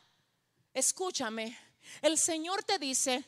[0.75, 1.59] Escúchame,
[2.03, 3.25] el Señor te dice,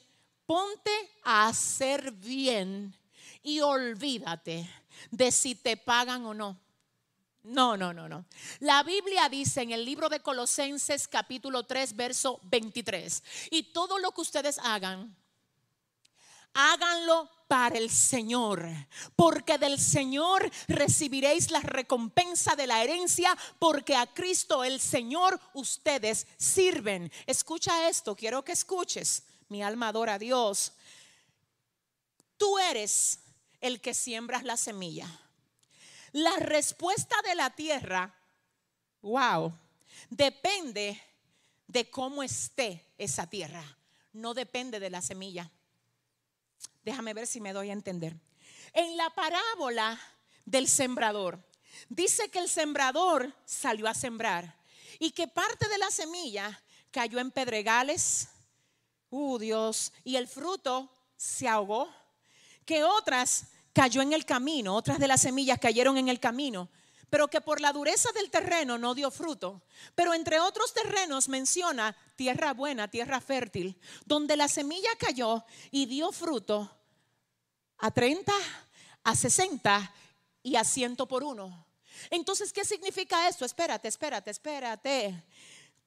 [0.46, 0.92] ponte
[1.24, 2.94] a hacer bien
[3.42, 4.70] y olvídate
[5.10, 6.67] de si te pagan o no.
[7.48, 8.26] No, no, no, no.
[8.60, 14.12] La Biblia dice en el libro de Colosenses capítulo 3, verso 23, y todo lo
[14.12, 15.16] que ustedes hagan,
[16.52, 18.68] háganlo para el Señor,
[19.16, 26.26] porque del Señor recibiréis la recompensa de la herencia, porque a Cristo el Señor ustedes
[26.36, 27.10] sirven.
[27.26, 29.22] Escucha esto, quiero que escuches.
[29.48, 30.74] Mi alma adora a Dios.
[32.36, 33.20] Tú eres
[33.62, 35.08] el que siembras la semilla.
[36.12, 38.14] La respuesta de la tierra,
[39.02, 39.52] wow,
[40.08, 41.00] depende
[41.66, 43.62] de cómo esté esa tierra,
[44.12, 45.50] no depende de la semilla.
[46.84, 48.16] Déjame ver si me doy a entender.
[48.72, 50.00] En la parábola
[50.44, 51.38] del sembrador,
[51.88, 54.56] dice que el sembrador salió a sembrar
[54.98, 58.28] y que parte de la semilla cayó en pedregales,
[59.10, 61.88] uh Dios, y el fruto se ahogó,
[62.64, 63.46] que otras
[63.78, 66.68] cayó en el camino, otras de las semillas cayeron en el camino,
[67.08, 69.62] pero que por la dureza del terreno no dio fruto.
[69.94, 76.10] Pero entre otros terrenos menciona tierra buena, tierra fértil, donde la semilla cayó y dio
[76.10, 76.68] fruto
[77.78, 78.32] a 30,
[79.04, 79.94] a 60
[80.42, 81.64] y a 100 por uno.
[82.10, 83.44] Entonces, ¿qué significa esto?
[83.44, 85.24] Espérate, espérate, espérate.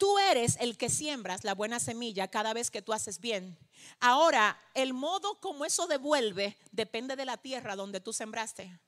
[0.01, 3.55] Tú eres el que siembras la buena semilla cada vez que tú haces bien.
[3.99, 8.79] Ahora, el modo como eso devuelve depende de la tierra donde tú sembraste.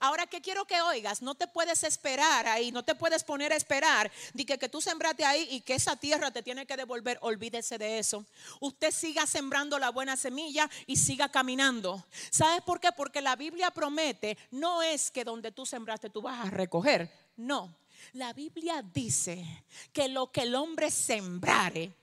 [0.00, 3.56] Ahora que quiero que oigas, no te puedes esperar ahí, no te puedes poner a
[3.56, 7.16] esperar de que, que tú sembraste ahí y que esa tierra te tiene que devolver.
[7.22, 8.26] Olvídese de eso.
[8.60, 12.04] Usted siga sembrando la buena semilla y siga caminando.
[12.28, 12.90] ¿Sabes por qué?
[12.94, 17.10] Porque la Biblia promete, no es que donde tú sembraste tú vas a recoger.
[17.34, 17.74] No,
[18.12, 21.94] la Biblia dice que lo que el hombre sembrare,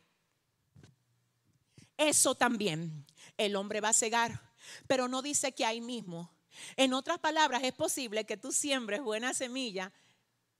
[1.97, 3.05] eso también
[3.37, 4.41] el hombre va a cegar.
[4.87, 6.31] Pero no dice que ahí mismo.
[6.75, 9.91] En otras palabras, es posible que tú siembres buena semilla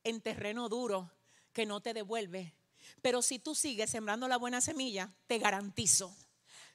[0.04, 1.12] en terreno duro
[1.54, 2.54] que no te devuelve.
[3.02, 6.16] Pero si tú sigues sembrando la buena semilla, te garantizo,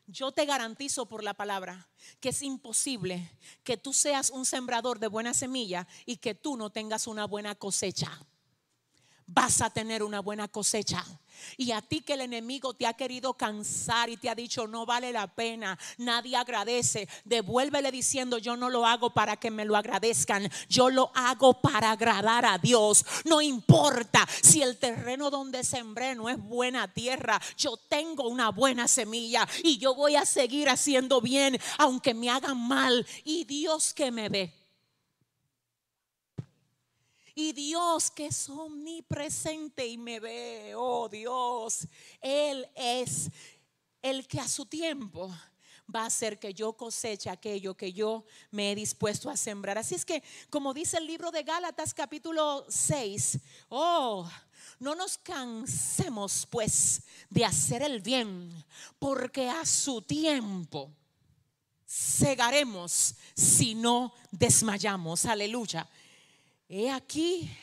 [0.06, 1.88] yo te garantizo por la palabra
[2.20, 3.30] que es imposible
[3.62, 7.54] que tú seas un sembrador de buena semilla y que tú no tengas una buena
[7.54, 8.20] cosecha
[9.26, 11.04] vas a tener una buena cosecha.
[11.56, 14.86] Y a ti que el enemigo te ha querido cansar y te ha dicho no
[14.86, 19.76] vale la pena, nadie agradece, devuélvele diciendo yo no lo hago para que me lo
[19.76, 23.04] agradezcan, yo lo hago para agradar a Dios.
[23.24, 28.88] No importa si el terreno donde sembré no es buena tierra, yo tengo una buena
[28.88, 34.10] semilla y yo voy a seguir haciendo bien aunque me hagan mal y Dios que
[34.10, 34.61] me ve
[37.34, 41.86] y Dios que es omnipresente y me ve, oh Dios,
[42.20, 43.30] Él es
[44.02, 45.32] el que a su tiempo
[45.94, 49.78] va a hacer que yo coseche aquello que yo me he dispuesto a sembrar.
[49.78, 54.28] Así es que, como dice el libro de Gálatas capítulo 6, oh,
[54.78, 58.50] no nos cansemos pues de hacer el bien,
[58.98, 60.90] porque a su tiempo
[61.86, 65.26] cegaremos si no desmayamos.
[65.26, 65.88] Aleluya.
[66.74, 67.54] He aquí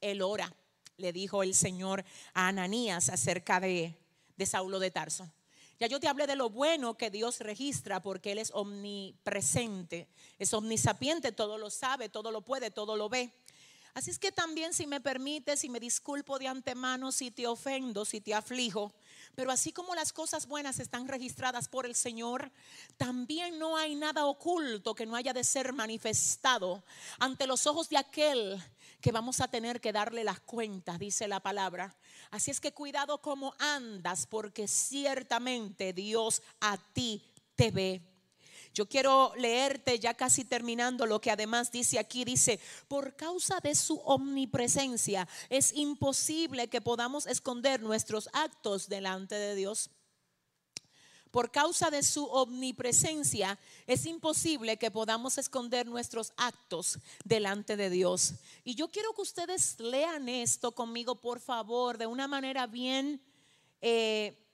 [0.00, 0.52] el hora,
[0.96, 2.04] le dijo el Señor
[2.34, 3.94] a Ananías acerca de,
[4.36, 5.30] de Saulo de Tarso.
[5.78, 10.08] Ya yo te hablé de lo bueno que Dios registra porque Él es omnipresente,
[10.40, 13.32] es omnisapiente, todo lo sabe, todo lo puede, todo lo ve.
[13.94, 18.04] Así es que también si me permites y me disculpo de antemano si te ofendo,
[18.04, 18.94] si te aflijo,
[19.34, 22.52] pero así como las cosas buenas están registradas por el Señor,
[22.96, 26.84] también no hay nada oculto que no haya de ser manifestado
[27.18, 28.62] ante los ojos de aquel
[29.00, 31.96] que vamos a tener que darle las cuentas, dice la palabra.
[32.30, 37.24] Así es que cuidado como andas, porque ciertamente Dios a ti
[37.56, 38.09] te ve.
[38.72, 42.24] Yo quiero leerte ya casi terminando lo que además dice aquí.
[42.24, 49.54] Dice, por causa de su omnipresencia es imposible que podamos esconder nuestros actos delante de
[49.56, 49.90] Dios.
[51.30, 58.34] Por causa de su omnipresencia es imposible que podamos esconder nuestros actos delante de Dios.
[58.64, 63.22] Y yo quiero que ustedes lean esto conmigo, por favor, de una manera bien
[63.80, 64.49] eh,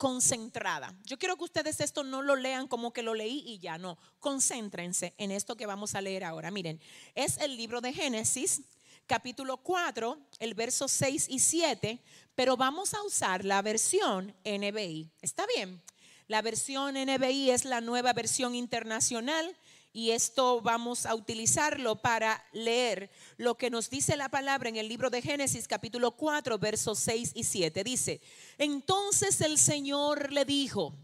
[0.00, 0.94] concentrada.
[1.04, 3.98] Yo quiero que ustedes esto no lo lean como que lo leí y ya no.
[4.18, 6.50] Concéntrense en esto que vamos a leer ahora.
[6.50, 6.80] Miren,
[7.14, 8.62] es el libro de Génesis,
[9.06, 12.02] capítulo 4, el verso 6 y 7,
[12.34, 15.10] pero vamos a usar la versión NBI.
[15.20, 15.82] ¿Está bien?
[16.28, 19.54] La versión NBI es la nueva versión internacional
[19.92, 24.88] y esto vamos a utilizarlo para leer lo que nos dice la palabra en el
[24.88, 27.82] libro de Génesis capítulo 4 versos 6 y 7.
[27.82, 28.20] Dice,
[28.58, 30.94] entonces el Señor le dijo,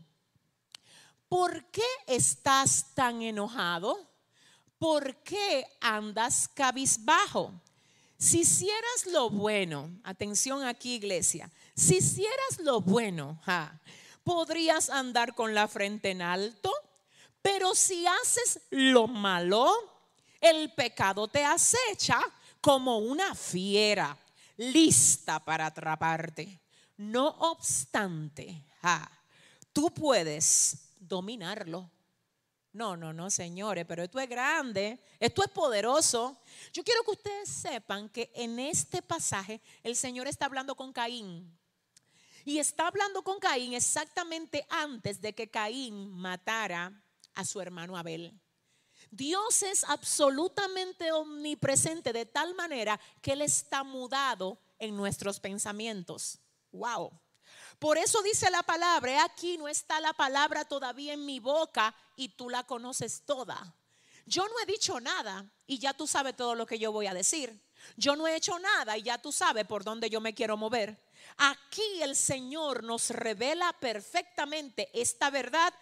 [1.29, 4.09] ¿por qué estás tan enojado?
[4.79, 7.53] ¿Por qué andas cabizbajo?
[8.19, 13.41] Si hicieras lo bueno, atención aquí iglesia, si hicieras lo bueno,
[14.23, 16.73] podrías andar con la frente en alto
[17.47, 19.73] pero si haces lo malo,
[20.41, 22.21] el pecado te acecha
[22.61, 24.19] como una fiera
[24.57, 26.61] lista para atraparte.
[26.97, 28.65] No obstante,
[29.73, 31.89] tú puedes dominarlo.
[32.73, 36.37] No, no, no, señores, pero esto es grande, esto es poderoso.
[36.73, 41.57] Yo quiero que ustedes sepan que en este pasaje el Señor está hablando con Caín.
[42.45, 46.93] Y está hablando con Caín exactamente antes de que Caín matara
[47.37, 48.39] a su hermano Abel.
[49.11, 56.41] Dios es absolutamente omnipresente de tal manera que Él está mudado en nuestros pensamientos.
[56.73, 57.13] Wow.
[57.79, 62.31] Por eso dice la palabra, aquí no está la palabra todavía en mi boca y
[62.31, 63.75] tú la conoces toda.
[64.25, 67.15] Yo no he dicho nada y ya tú sabes todo lo que yo voy a
[67.15, 67.63] decir.
[67.97, 71.01] Yo no he hecho nada y ya tú sabes por dónde yo me quiero mover.
[71.37, 75.73] Aquí el Señor nos revela perfectamente esta verdad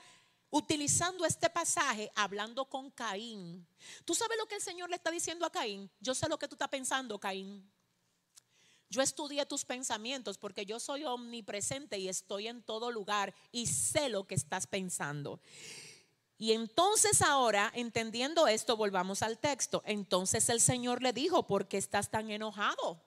[0.55, 3.67] utilizando este pasaje, hablando con Caín.
[4.05, 5.91] ¿Tú sabes lo que el Señor le está diciendo a Caín?
[5.99, 7.69] Yo sé lo que tú estás pensando, Caín.
[8.89, 14.09] Yo estudié tus pensamientos porque yo soy omnipresente y estoy en todo lugar y sé
[14.09, 15.41] lo que estás pensando.
[16.39, 19.83] Y entonces ahora, entendiendo esto, volvamos al texto.
[19.85, 23.03] Entonces el Señor le dijo, ¿por qué estás tan enojado?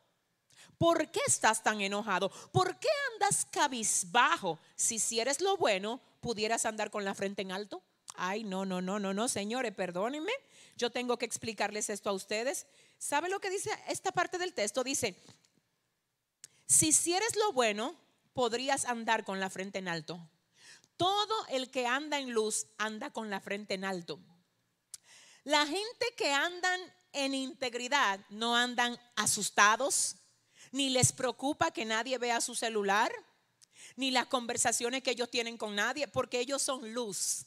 [0.78, 2.30] ¿Por qué estás tan enojado?
[2.52, 4.60] ¿Por qué andas cabizbajo?
[4.76, 7.84] Si si eres lo bueno, pudieras andar con la frente en alto.
[8.16, 10.32] Ay, no, no, no, no, no, señores, perdónenme.
[10.76, 12.66] Yo tengo que explicarles esto a ustedes.
[12.98, 14.84] ¿Sabe lo que dice esta parte del texto?
[14.84, 15.22] Dice,
[16.68, 17.96] si hicieres lo bueno,
[18.34, 20.30] podrías andar con la frente en alto.
[20.98, 24.20] Todo el que anda en luz anda con la frente en alto.
[25.44, 26.80] La gente que andan
[27.14, 30.18] en integridad no andan asustados,
[30.72, 33.12] ni les preocupa que nadie vea su celular,
[33.98, 37.46] ni las conversaciones que ellos tienen con nadie, porque ellos son luz.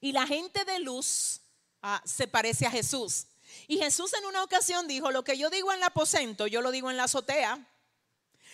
[0.00, 1.40] Y la gente de luz
[1.82, 3.26] ah, se parece a Jesús.
[3.66, 6.70] Y Jesús en una ocasión dijo, lo que yo digo en el aposento, yo lo
[6.70, 7.66] digo en la azotea.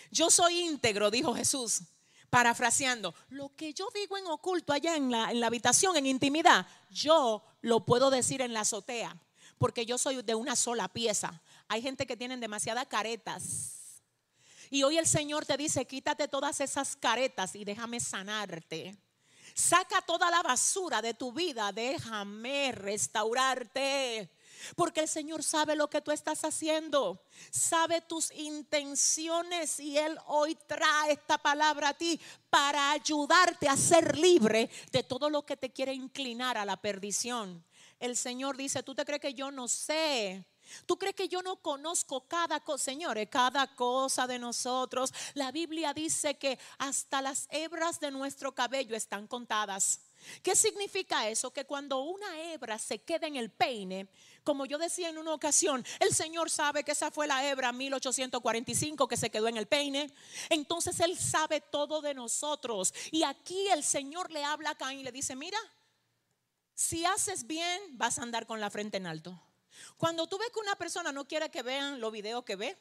[0.09, 1.81] Yo soy íntegro, dijo Jesús,
[2.29, 6.65] parafraseando, lo que yo digo en oculto allá en la, en la habitación, en intimidad,
[6.89, 9.17] yo lo puedo decir en la azotea,
[9.57, 11.41] porque yo soy de una sola pieza.
[11.67, 13.82] Hay gente que tienen demasiadas caretas
[14.73, 18.97] y hoy el Señor te dice, quítate todas esas caretas y déjame sanarte.
[19.53, 24.31] Saca toda la basura de tu vida, déjame restaurarte.
[24.75, 30.57] Porque el Señor sabe lo que tú estás haciendo, sabe tus intenciones y Él hoy
[30.65, 32.19] trae esta palabra a ti
[32.49, 37.63] para ayudarte a ser libre de todo lo que te quiere inclinar a la perdición.
[37.99, 40.47] El Señor dice, ¿tú te crees que yo no sé?
[40.85, 42.83] ¿Tú crees que yo no conozco cada cosa?
[42.85, 45.13] Señores, cada cosa de nosotros.
[45.33, 50.01] La Biblia dice que hasta las hebras de nuestro cabello están contadas.
[50.41, 51.51] ¿Qué significa eso?
[51.51, 54.07] Que cuando una hebra se queda en el peine,
[54.43, 59.07] como yo decía en una ocasión, el Señor sabe que esa fue la hebra 1845
[59.07, 60.13] que se quedó en el peine.
[60.49, 62.93] Entonces Él sabe todo de nosotros.
[63.11, 65.59] Y aquí el Señor le habla a Caín y le dice, mira,
[66.73, 69.39] si haces bien, vas a andar con la frente en alto.
[69.97, 72.77] Cuando tú ves que una persona no quiere que vean los videos que ve,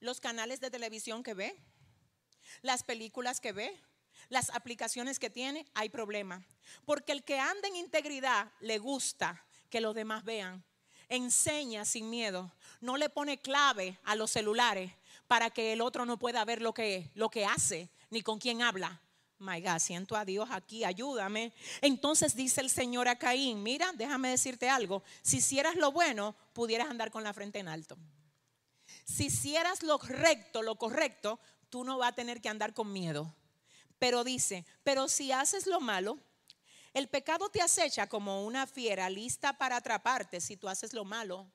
[0.00, 1.56] los canales de televisión que ve,
[2.62, 3.80] las películas que ve,
[4.28, 6.44] las aplicaciones que tiene, hay problema.
[6.84, 10.64] Porque el que anda en integridad le gusta que los demás vean.
[11.08, 12.52] Enseña sin miedo.
[12.80, 14.92] No le pone clave a los celulares
[15.26, 18.62] para que el otro no pueda ver lo que, lo que hace ni con quién
[18.62, 19.00] habla.
[19.38, 21.52] My God, siento a Dios aquí, ayúdame.
[21.80, 26.90] Entonces dice el Señor a Caín, mira, déjame decirte algo, si hicieras lo bueno, pudieras
[26.90, 27.96] andar con la frente en alto.
[29.04, 31.38] Si hicieras lo recto, lo correcto,
[31.70, 33.34] tú no vas a tener que andar con miedo.
[33.98, 36.18] Pero dice, pero si haces lo malo,
[36.94, 41.50] el pecado te acecha como una fiera lista para atraparte si tú haces lo malo.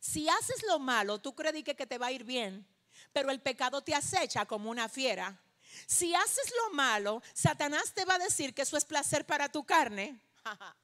[0.00, 2.66] Si haces lo malo, tú crees que, te va a ir bien,
[3.12, 5.40] pero el pecado te acecha como una fiera.
[5.86, 9.64] Si haces lo malo, Satanás te va a decir que eso es placer para tu
[9.64, 10.18] carne.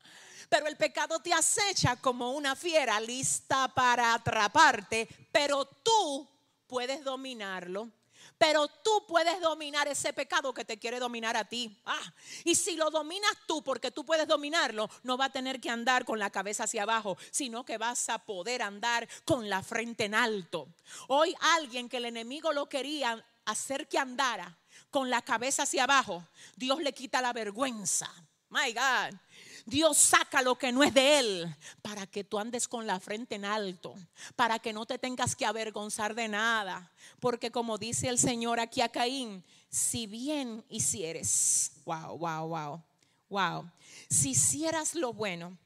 [0.48, 6.26] Pero el pecado te acecha como una fiera lista para atraparte, pero tú
[6.66, 7.90] puedes dominarlo.
[8.38, 11.76] Pero tú puedes dominar ese pecado que te quiere dominar a ti.
[11.84, 12.14] Ah,
[12.44, 16.04] y si lo dominas tú, porque tú puedes dominarlo, no va a tener que andar
[16.04, 20.14] con la cabeza hacia abajo, sino que vas a poder andar con la frente en
[20.14, 20.68] alto.
[21.08, 24.56] Hoy alguien que el enemigo lo quería hacer que andara
[24.90, 26.26] con la cabeza hacia abajo,
[26.56, 28.10] Dios le quita la vergüenza.
[28.50, 29.18] My God.
[29.66, 33.34] Dios saca lo que no es de Él para que tú andes con la frente
[33.34, 33.94] en alto,
[34.34, 36.90] para que no te tengas que avergonzar de nada.
[37.20, 42.82] Porque como dice el Señor aquí a Caín, si bien hicieres, wow, wow, wow,
[43.28, 43.70] wow,
[44.08, 45.58] si hicieras lo bueno,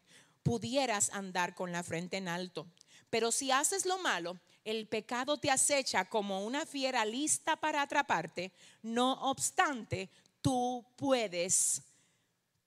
[0.42, 2.66] pudieras andar con la frente en alto.
[3.08, 8.52] Pero si haces lo malo, el pecado te acecha como una fiera lista para atraparte.
[8.82, 10.10] No obstante,
[10.40, 11.82] tú puedes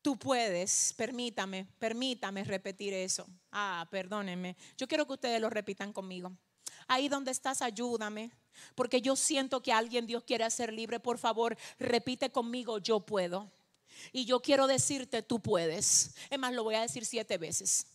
[0.06, 3.26] Tú puedes, permítame, permítame repetir eso.
[3.52, 4.56] Ah, perdónenme.
[4.78, 6.32] Yo quiero que ustedes lo repitan conmigo.
[6.88, 8.30] Ahí donde estás, ayúdame.
[8.76, 11.00] Porque yo siento que alguien Dios quiere hacer libre.
[11.00, 13.52] Por favor, repite conmigo, yo puedo.
[14.12, 16.14] Y yo quiero decirte, tú puedes.
[16.30, 17.88] Es más, lo voy a decir siete veces.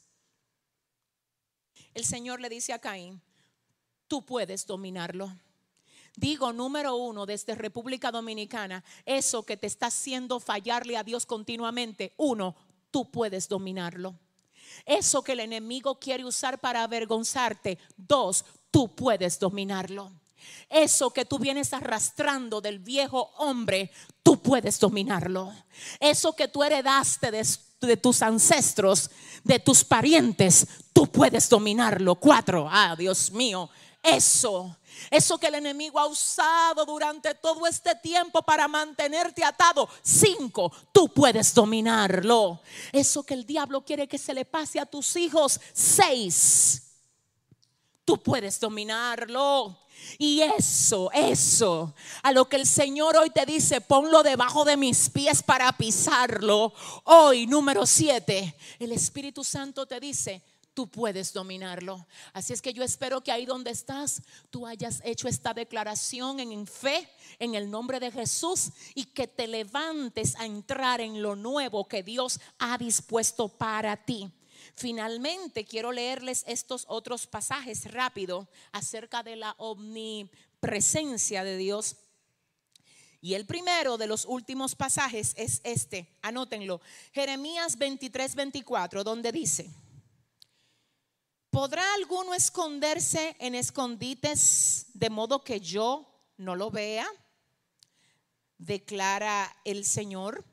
[1.95, 3.23] El Señor le dice a Caín,
[4.11, 5.33] tú puedes dominarlo.
[6.17, 12.13] Digo, número uno, desde República Dominicana, eso que te está haciendo fallarle a Dios continuamente,
[12.17, 12.57] uno,
[12.91, 14.17] tú puedes dominarlo.
[14.85, 20.11] Eso que el enemigo quiere usar para avergonzarte, dos, tú puedes dominarlo.
[20.69, 23.93] Eso que tú vienes arrastrando del viejo hombre,
[24.25, 25.53] tú puedes dominarlo.
[26.01, 27.47] Eso que tú heredaste de,
[27.81, 29.09] de, tus ancestros,
[29.45, 32.17] de tus parientes, tú puedes dominarlo.
[32.17, 33.71] Cuatro, ah, Dios mío,
[34.03, 34.77] eso
[35.11, 39.89] eso que el enemigo ha usado durante todo este tiempo para mantenerte atado.
[40.03, 42.61] Cinco, tú puedes dominarlo.
[42.93, 45.61] Eso que el diablo quiere que se le pase a tus hijos.
[45.73, 46.83] Seis,
[48.05, 49.79] tú puedes dominarlo.
[50.19, 55.11] Y eso, eso, a lo que el Señor hoy te dice, ponlo debajo de mis
[55.11, 56.73] pies para pisarlo.
[57.05, 60.43] Hoy, número siete, el Espíritu Santo te dice,
[60.75, 62.07] tú puedes dominarlo.
[62.33, 66.67] Así es que yo espero que ahí donde estás, tú hayas hecho esta declaración en
[66.67, 67.09] fe,
[67.39, 72.03] en el nombre de Jesús, y que te levantes a entrar en lo nuevo que
[72.03, 74.31] Dios ha dispuesto para ti.
[74.75, 81.97] Finalmente, quiero leerles estos otros pasajes rápido acerca de la omnipresencia de Dios.
[83.23, 86.81] Y el primero de los últimos pasajes es este, anótenlo,
[87.13, 89.71] Jeremías 23, 24, donde dice,
[91.51, 97.11] ¿Podrá alguno esconderse en escondites de modo que yo no lo vea?
[98.57, 100.45] Declara el Señor.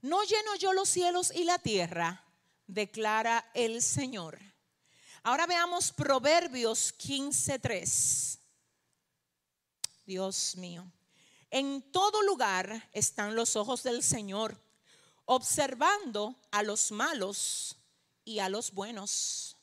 [0.00, 2.24] ¿No lleno yo los cielos y la tierra?
[2.68, 4.38] Declara el Señor.
[5.24, 8.38] Ahora veamos Proverbios 15:3.
[10.06, 10.86] Dios mío.
[11.50, 14.56] En todo lugar están los ojos del Señor
[15.24, 17.76] observando a los malos
[18.24, 19.56] y a los buenos.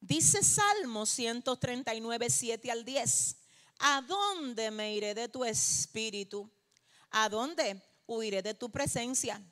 [0.00, 3.36] Dice Salmo 139, 7 al 10.
[3.80, 6.50] ¿A dónde me iré de tu espíritu?
[7.10, 9.42] ¿A dónde huiré de tu presencia?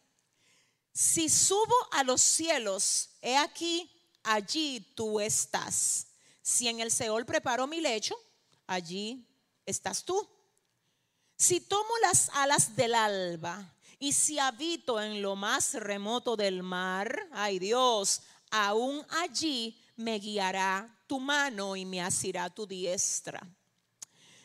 [0.92, 3.90] Si subo a los cielos, he aquí,
[4.22, 6.06] allí tú estás.
[6.42, 8.16] Si en el Seol preparo mi lecho,
[8.66, 9.28] allí
[9.64, 10.28] estás tú.
[11.36, 17.28] Si tomo las alas del alba y si habito en lo más remoto del mar,
[17.32, 23.40] ay Dios, aún allí me guiará tu mano y me asirá tu diestra.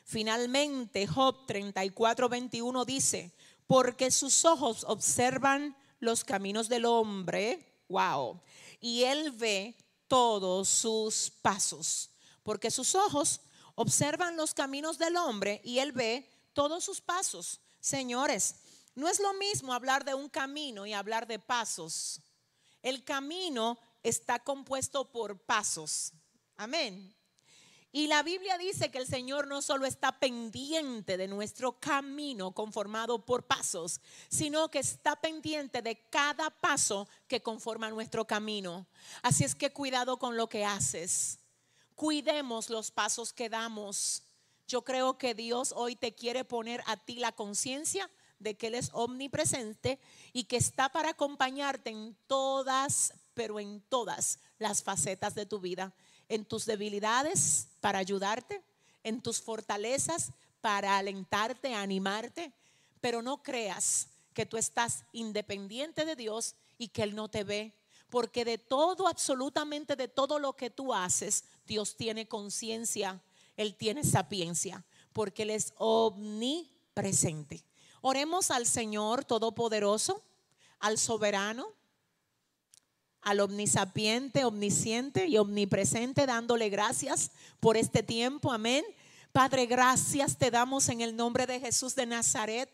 [0.05, 3.33] Finalmente, Job 34, 21 dice,
[3.67, 8.41] porque sus ojos observan los caminos del hombre, wow,
[8.79, 9.75] y él ve
[10.07, 12.09] todos sus pasos,
[12.43, 13.41] porque sus ojos
[13.75, 17.61] observan los caminos del hombre y él ve todos sus pasos.
[17.79, 18.55] Señores,
[18.95, 22.21] no es lo mismo hablar de un camino y hablar de pasos.
[22.81, 26.13] El camino está compuesto por pasos.
[26.57, 27.15] Amén.
[27.93, 33.25] Y la Biblia dice que el Señor no solo está pendiente de nuestro camino conformado
[33.25, 38.87] por pasos, sino que está pendiente de cada paso que conforma nuestro camino.
[39.21, 41.39] Así es que cuidado con lo que haces.
[41.95, 44.23] Cuidemos los pasos que damos.
[44.69, 48.09] Yo creo que Dios hoy te quiere poner a ti la conciencia
[48.41, 49.99] de que Él es omnipresente
[50.33, 55.93] y que está para acompañarte en todas, pero en todas las facetas de tu vida,
[56.29, 58.61] en tus debilidades para ayudarte,
[59.03, 60.31] en tus fortalezas
[60.61, 62.51] para alentarte, animarte,
[62.99, 67.73] pero no creas que tú estás independiente de Dios y que Él no te ve,
[68.09, 73.21] porque de todo, absolutamente de todo lo que tú haces, Dios tiene conciencia,
[73.57, 77.63] Él tiene sapiencia, porque Él es omnipresente.
[78.01, 80.23] Oremos al Señor Todopoderoso,
[80.79, 81.67] al soberano,
[83.21, 88.51] al omnisapiente, omnisciente y omnipresente, dándole gracias por este tiempo.
[88.51, 88.83] Amén.
[89.31, 92.69] Padre, gracias te damos en el nombre de Jesús de Nazaret.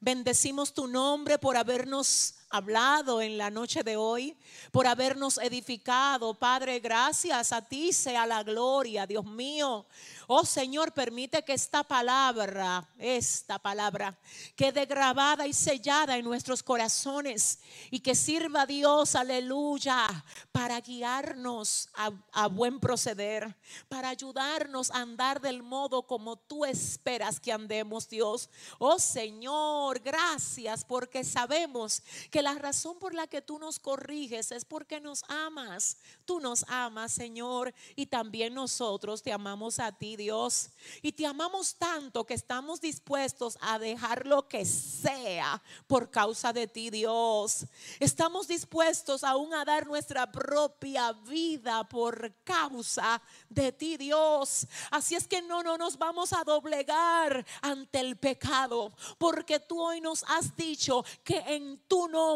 [0.00, 4.36] Bendecimos tu nombre por habernos hablado en la noche de hoy,
[4.72, 6.34] por habernos edificado.
[6.34, 9.86] Padre, gracias a ti sea la gloria, Dios mío.
[10.26, 14.18] Oh Señor, permite que esta palabra, esta palabra,
[14.56, 17.58] quede grabada y sellada en nuestros corazones
[17.90, 20.06] y que sirva Dios, aleluya,
[20.52, 23.56] para guiarnos a, a buen proceder,
[23.88, 28.50] para ayudarnos a andar del modo como tú esperas que andemos, Dios.
[28.78, 34.64] Oh Señor, gracias porque sabemos que la razón por la que tú nos corriges es
[34.64, 35.96] porque nos amas.
[36.24, 40.70] Tú nos amas, Señor, y también nosotros te amamos a ti, Dios.
[41.00, 46.66] Y te amamos tanto que estamos dispuestos a dejar lo que sea por causa de
[46.66, 47.66] ti, Dios.
[47.98, 54.66] Estamos dispuestos aún a dar nuestra propia vida por causa de ti, Dios.
[54.90, 60.00] Así es que no, no nos vamos a doblegar ante el pecado, porque tú hoy
[60.00, 62.27] nos has dicho que en tu nombre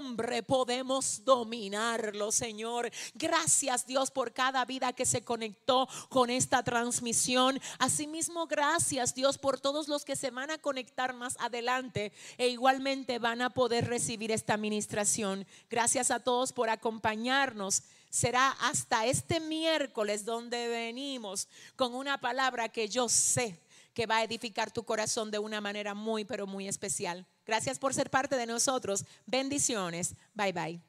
[0.47, 2.90] podemos dominarlo, Señor.
[3.14, 7.61] Gracias, Dios, por cada vida que se conectó con esta transmisión.
[7.78, 13.18] Asimismo, gracias Dios por todos los que se van a conectar más adelante e igualmente
[13.18, 15.47] van a poder recibir esta administración.
[15.70, 17.82] Gracias a todos por acompañarnos.
[18.11, 23.59] Será hasta este miércoles donde venimos con una palabra que yo sé
[23.95, 27.26] que va a edificar tu corazón de una manera muy, pero muy especial.
[27.45, 29.05] Gracias por ser parte de nosotros.
[29.26, 30.14] Bendiciones.
[30.34, 30.80] Bye bye.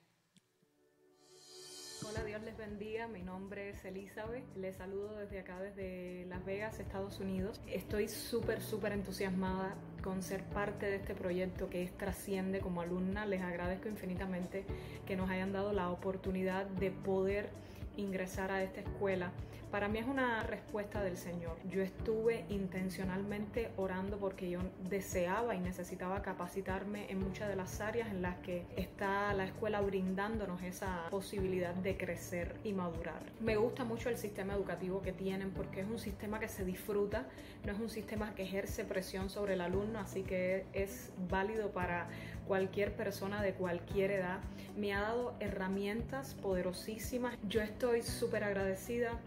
[2.05, 3.07] Hola, Dios les bendiga.
[3.07, 4.43] Mi nombre es Elizabeth.
[4.55, 7.59] Les saludo desde acá, desde Las Vegas, Estados Unidos.
[7.67, 13.25] Estoy súper, súper entusiasmada con ser parte de este proyecto que es Trasciende como alumna.
[13.25, 14.65] Les agradezco infinitamente
[15.07, 17.49] que nos hayan dado la oportunidad de poder
[17.97, 19.31] ingresar a esta escuela
[19.73, 21.57] para mí es una respuesta del Señor.
[21.67, 28.11] Yo estuve intencionalmente orando porque yo deseaba y necesitaba capacitarme en muchas de las áreas
[28.11, 33.23] en las que está la escuela brindándonos esa posibilidad de crecer y madurar.
[33.39, 37.25] Me gusta mucho el sistema educativo que tienen porque es un sistema que se disfruta,
[37.65, 42.09] no es un sistema que ejerce presión sobre el alumno, así que es válido para
[42.47, 44.37] cualquier persona de cualquier edad.
[44.77, 47.35] Me ha dado herramientas poderosísimas.
[47.49, 49.19] Yo estoy súper agradecida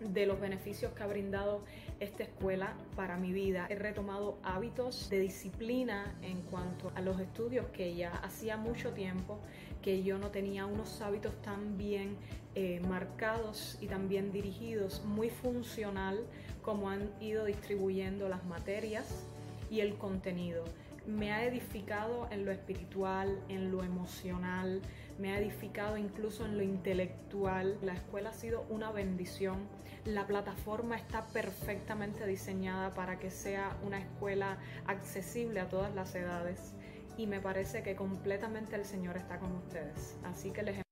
[0.00, 1.64] de los beneficios que ha brindado
[2.00, 3.66] esta escuela para mi vida.
[3.68, 9.38] He retomado hábitos de disciplina en cuanto a los estudios que ya hacía mucho tiempo
[9.82, 12.16] que yo no tenía unos hábitos tan bien
[12.54, 16.24] eh, marcados y tan bien dirigidos, muy funcional
[16.62, 19.26] como han ido distribuyendo las materias
[19.70, 20.64] y el contenido.
[21.06, 24.82] me ha edificado en lo espiritual, en lo emocional,
[25.18, 27.78] me ha edificado incluso en lo intelectual.
[27.82, 29.68] La escuela ha sido una bendición.
[30.04, 36.74] La plataforma está perfectamente diseñada para que sea una escuela accesible a todas las edades
[37.16, 40.16] y me parece que completamente el Señor está con ustedes.
[40.24, 40.82] Así que les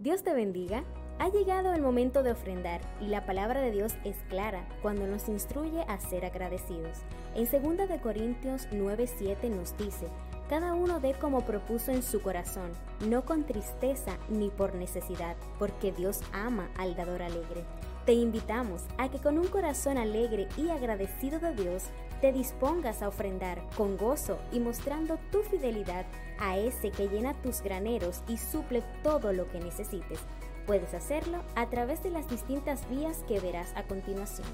[0.00, 0.84] Dios te bendiga.
[1.18, 5.28] Ha llegado el momento de ofrendar y la palabra de Dios es clara cuando nos
[5.28, 6.98] instruye a ser agradecidos.
[7.34, 10.06] En 2 de Corintios 9:7 nos dice,
[10.48, 12.72] cada uno dé como propuso en su corazón,
[13.06, 17.64] no con tristeza ni por necesidad, porque Dios ama al dador alegre.
[18.06, 21.84] Te invitamos a que con un corazón alegre y agradecido de Dios
[22.22, 26.06] te dispongas a ofrendar con gozo y mostrando tu fidelidad
[26.38, 30.20] a ese que llena tus graneros y suple todo lo que necesites.
[30.66, 34.46] Puedes hacerlo a través de las distintas vías que verás a continuación.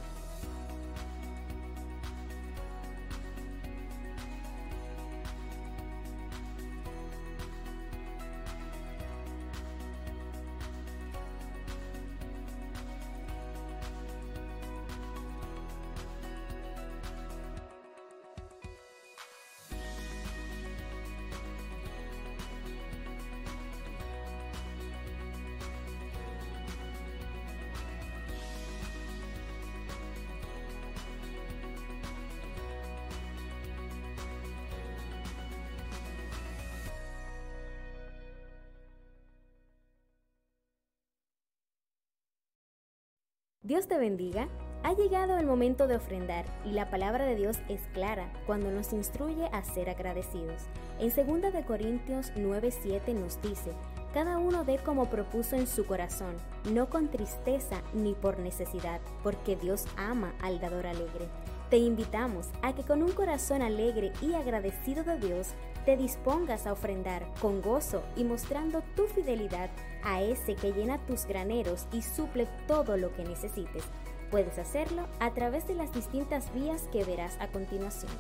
[43.65, 44.47] Dios te bendiga.
[44.83, 48.93] Ha llegado el momento de ofrendar y la palabra de Dios es clara cuando nos
[48.93, 50.65] instruye a ser agradecidos.
[51.01, 53.71] En 2 de Corintios 9:7 nos dice,
[54.13, 56.35] cada uno dé como propuso en su corazón,
[56.75, 61.27] no con tristeza ni por necesidad, porque Dios ama al dador alegre.
[61.71, 65.55] Te invitamos a que con un corazón alegre y agradecido de Dios
[65.85, 69.71] te dispongas a ofrendar con gozo y mostrando tu fidelidad
[70.03, 73.85] a ese que llena tus graneros y suple todo lo que necesites.
[74.31, 78.13] Puedes hacerlo a través de las distintas vías que verás a continuación.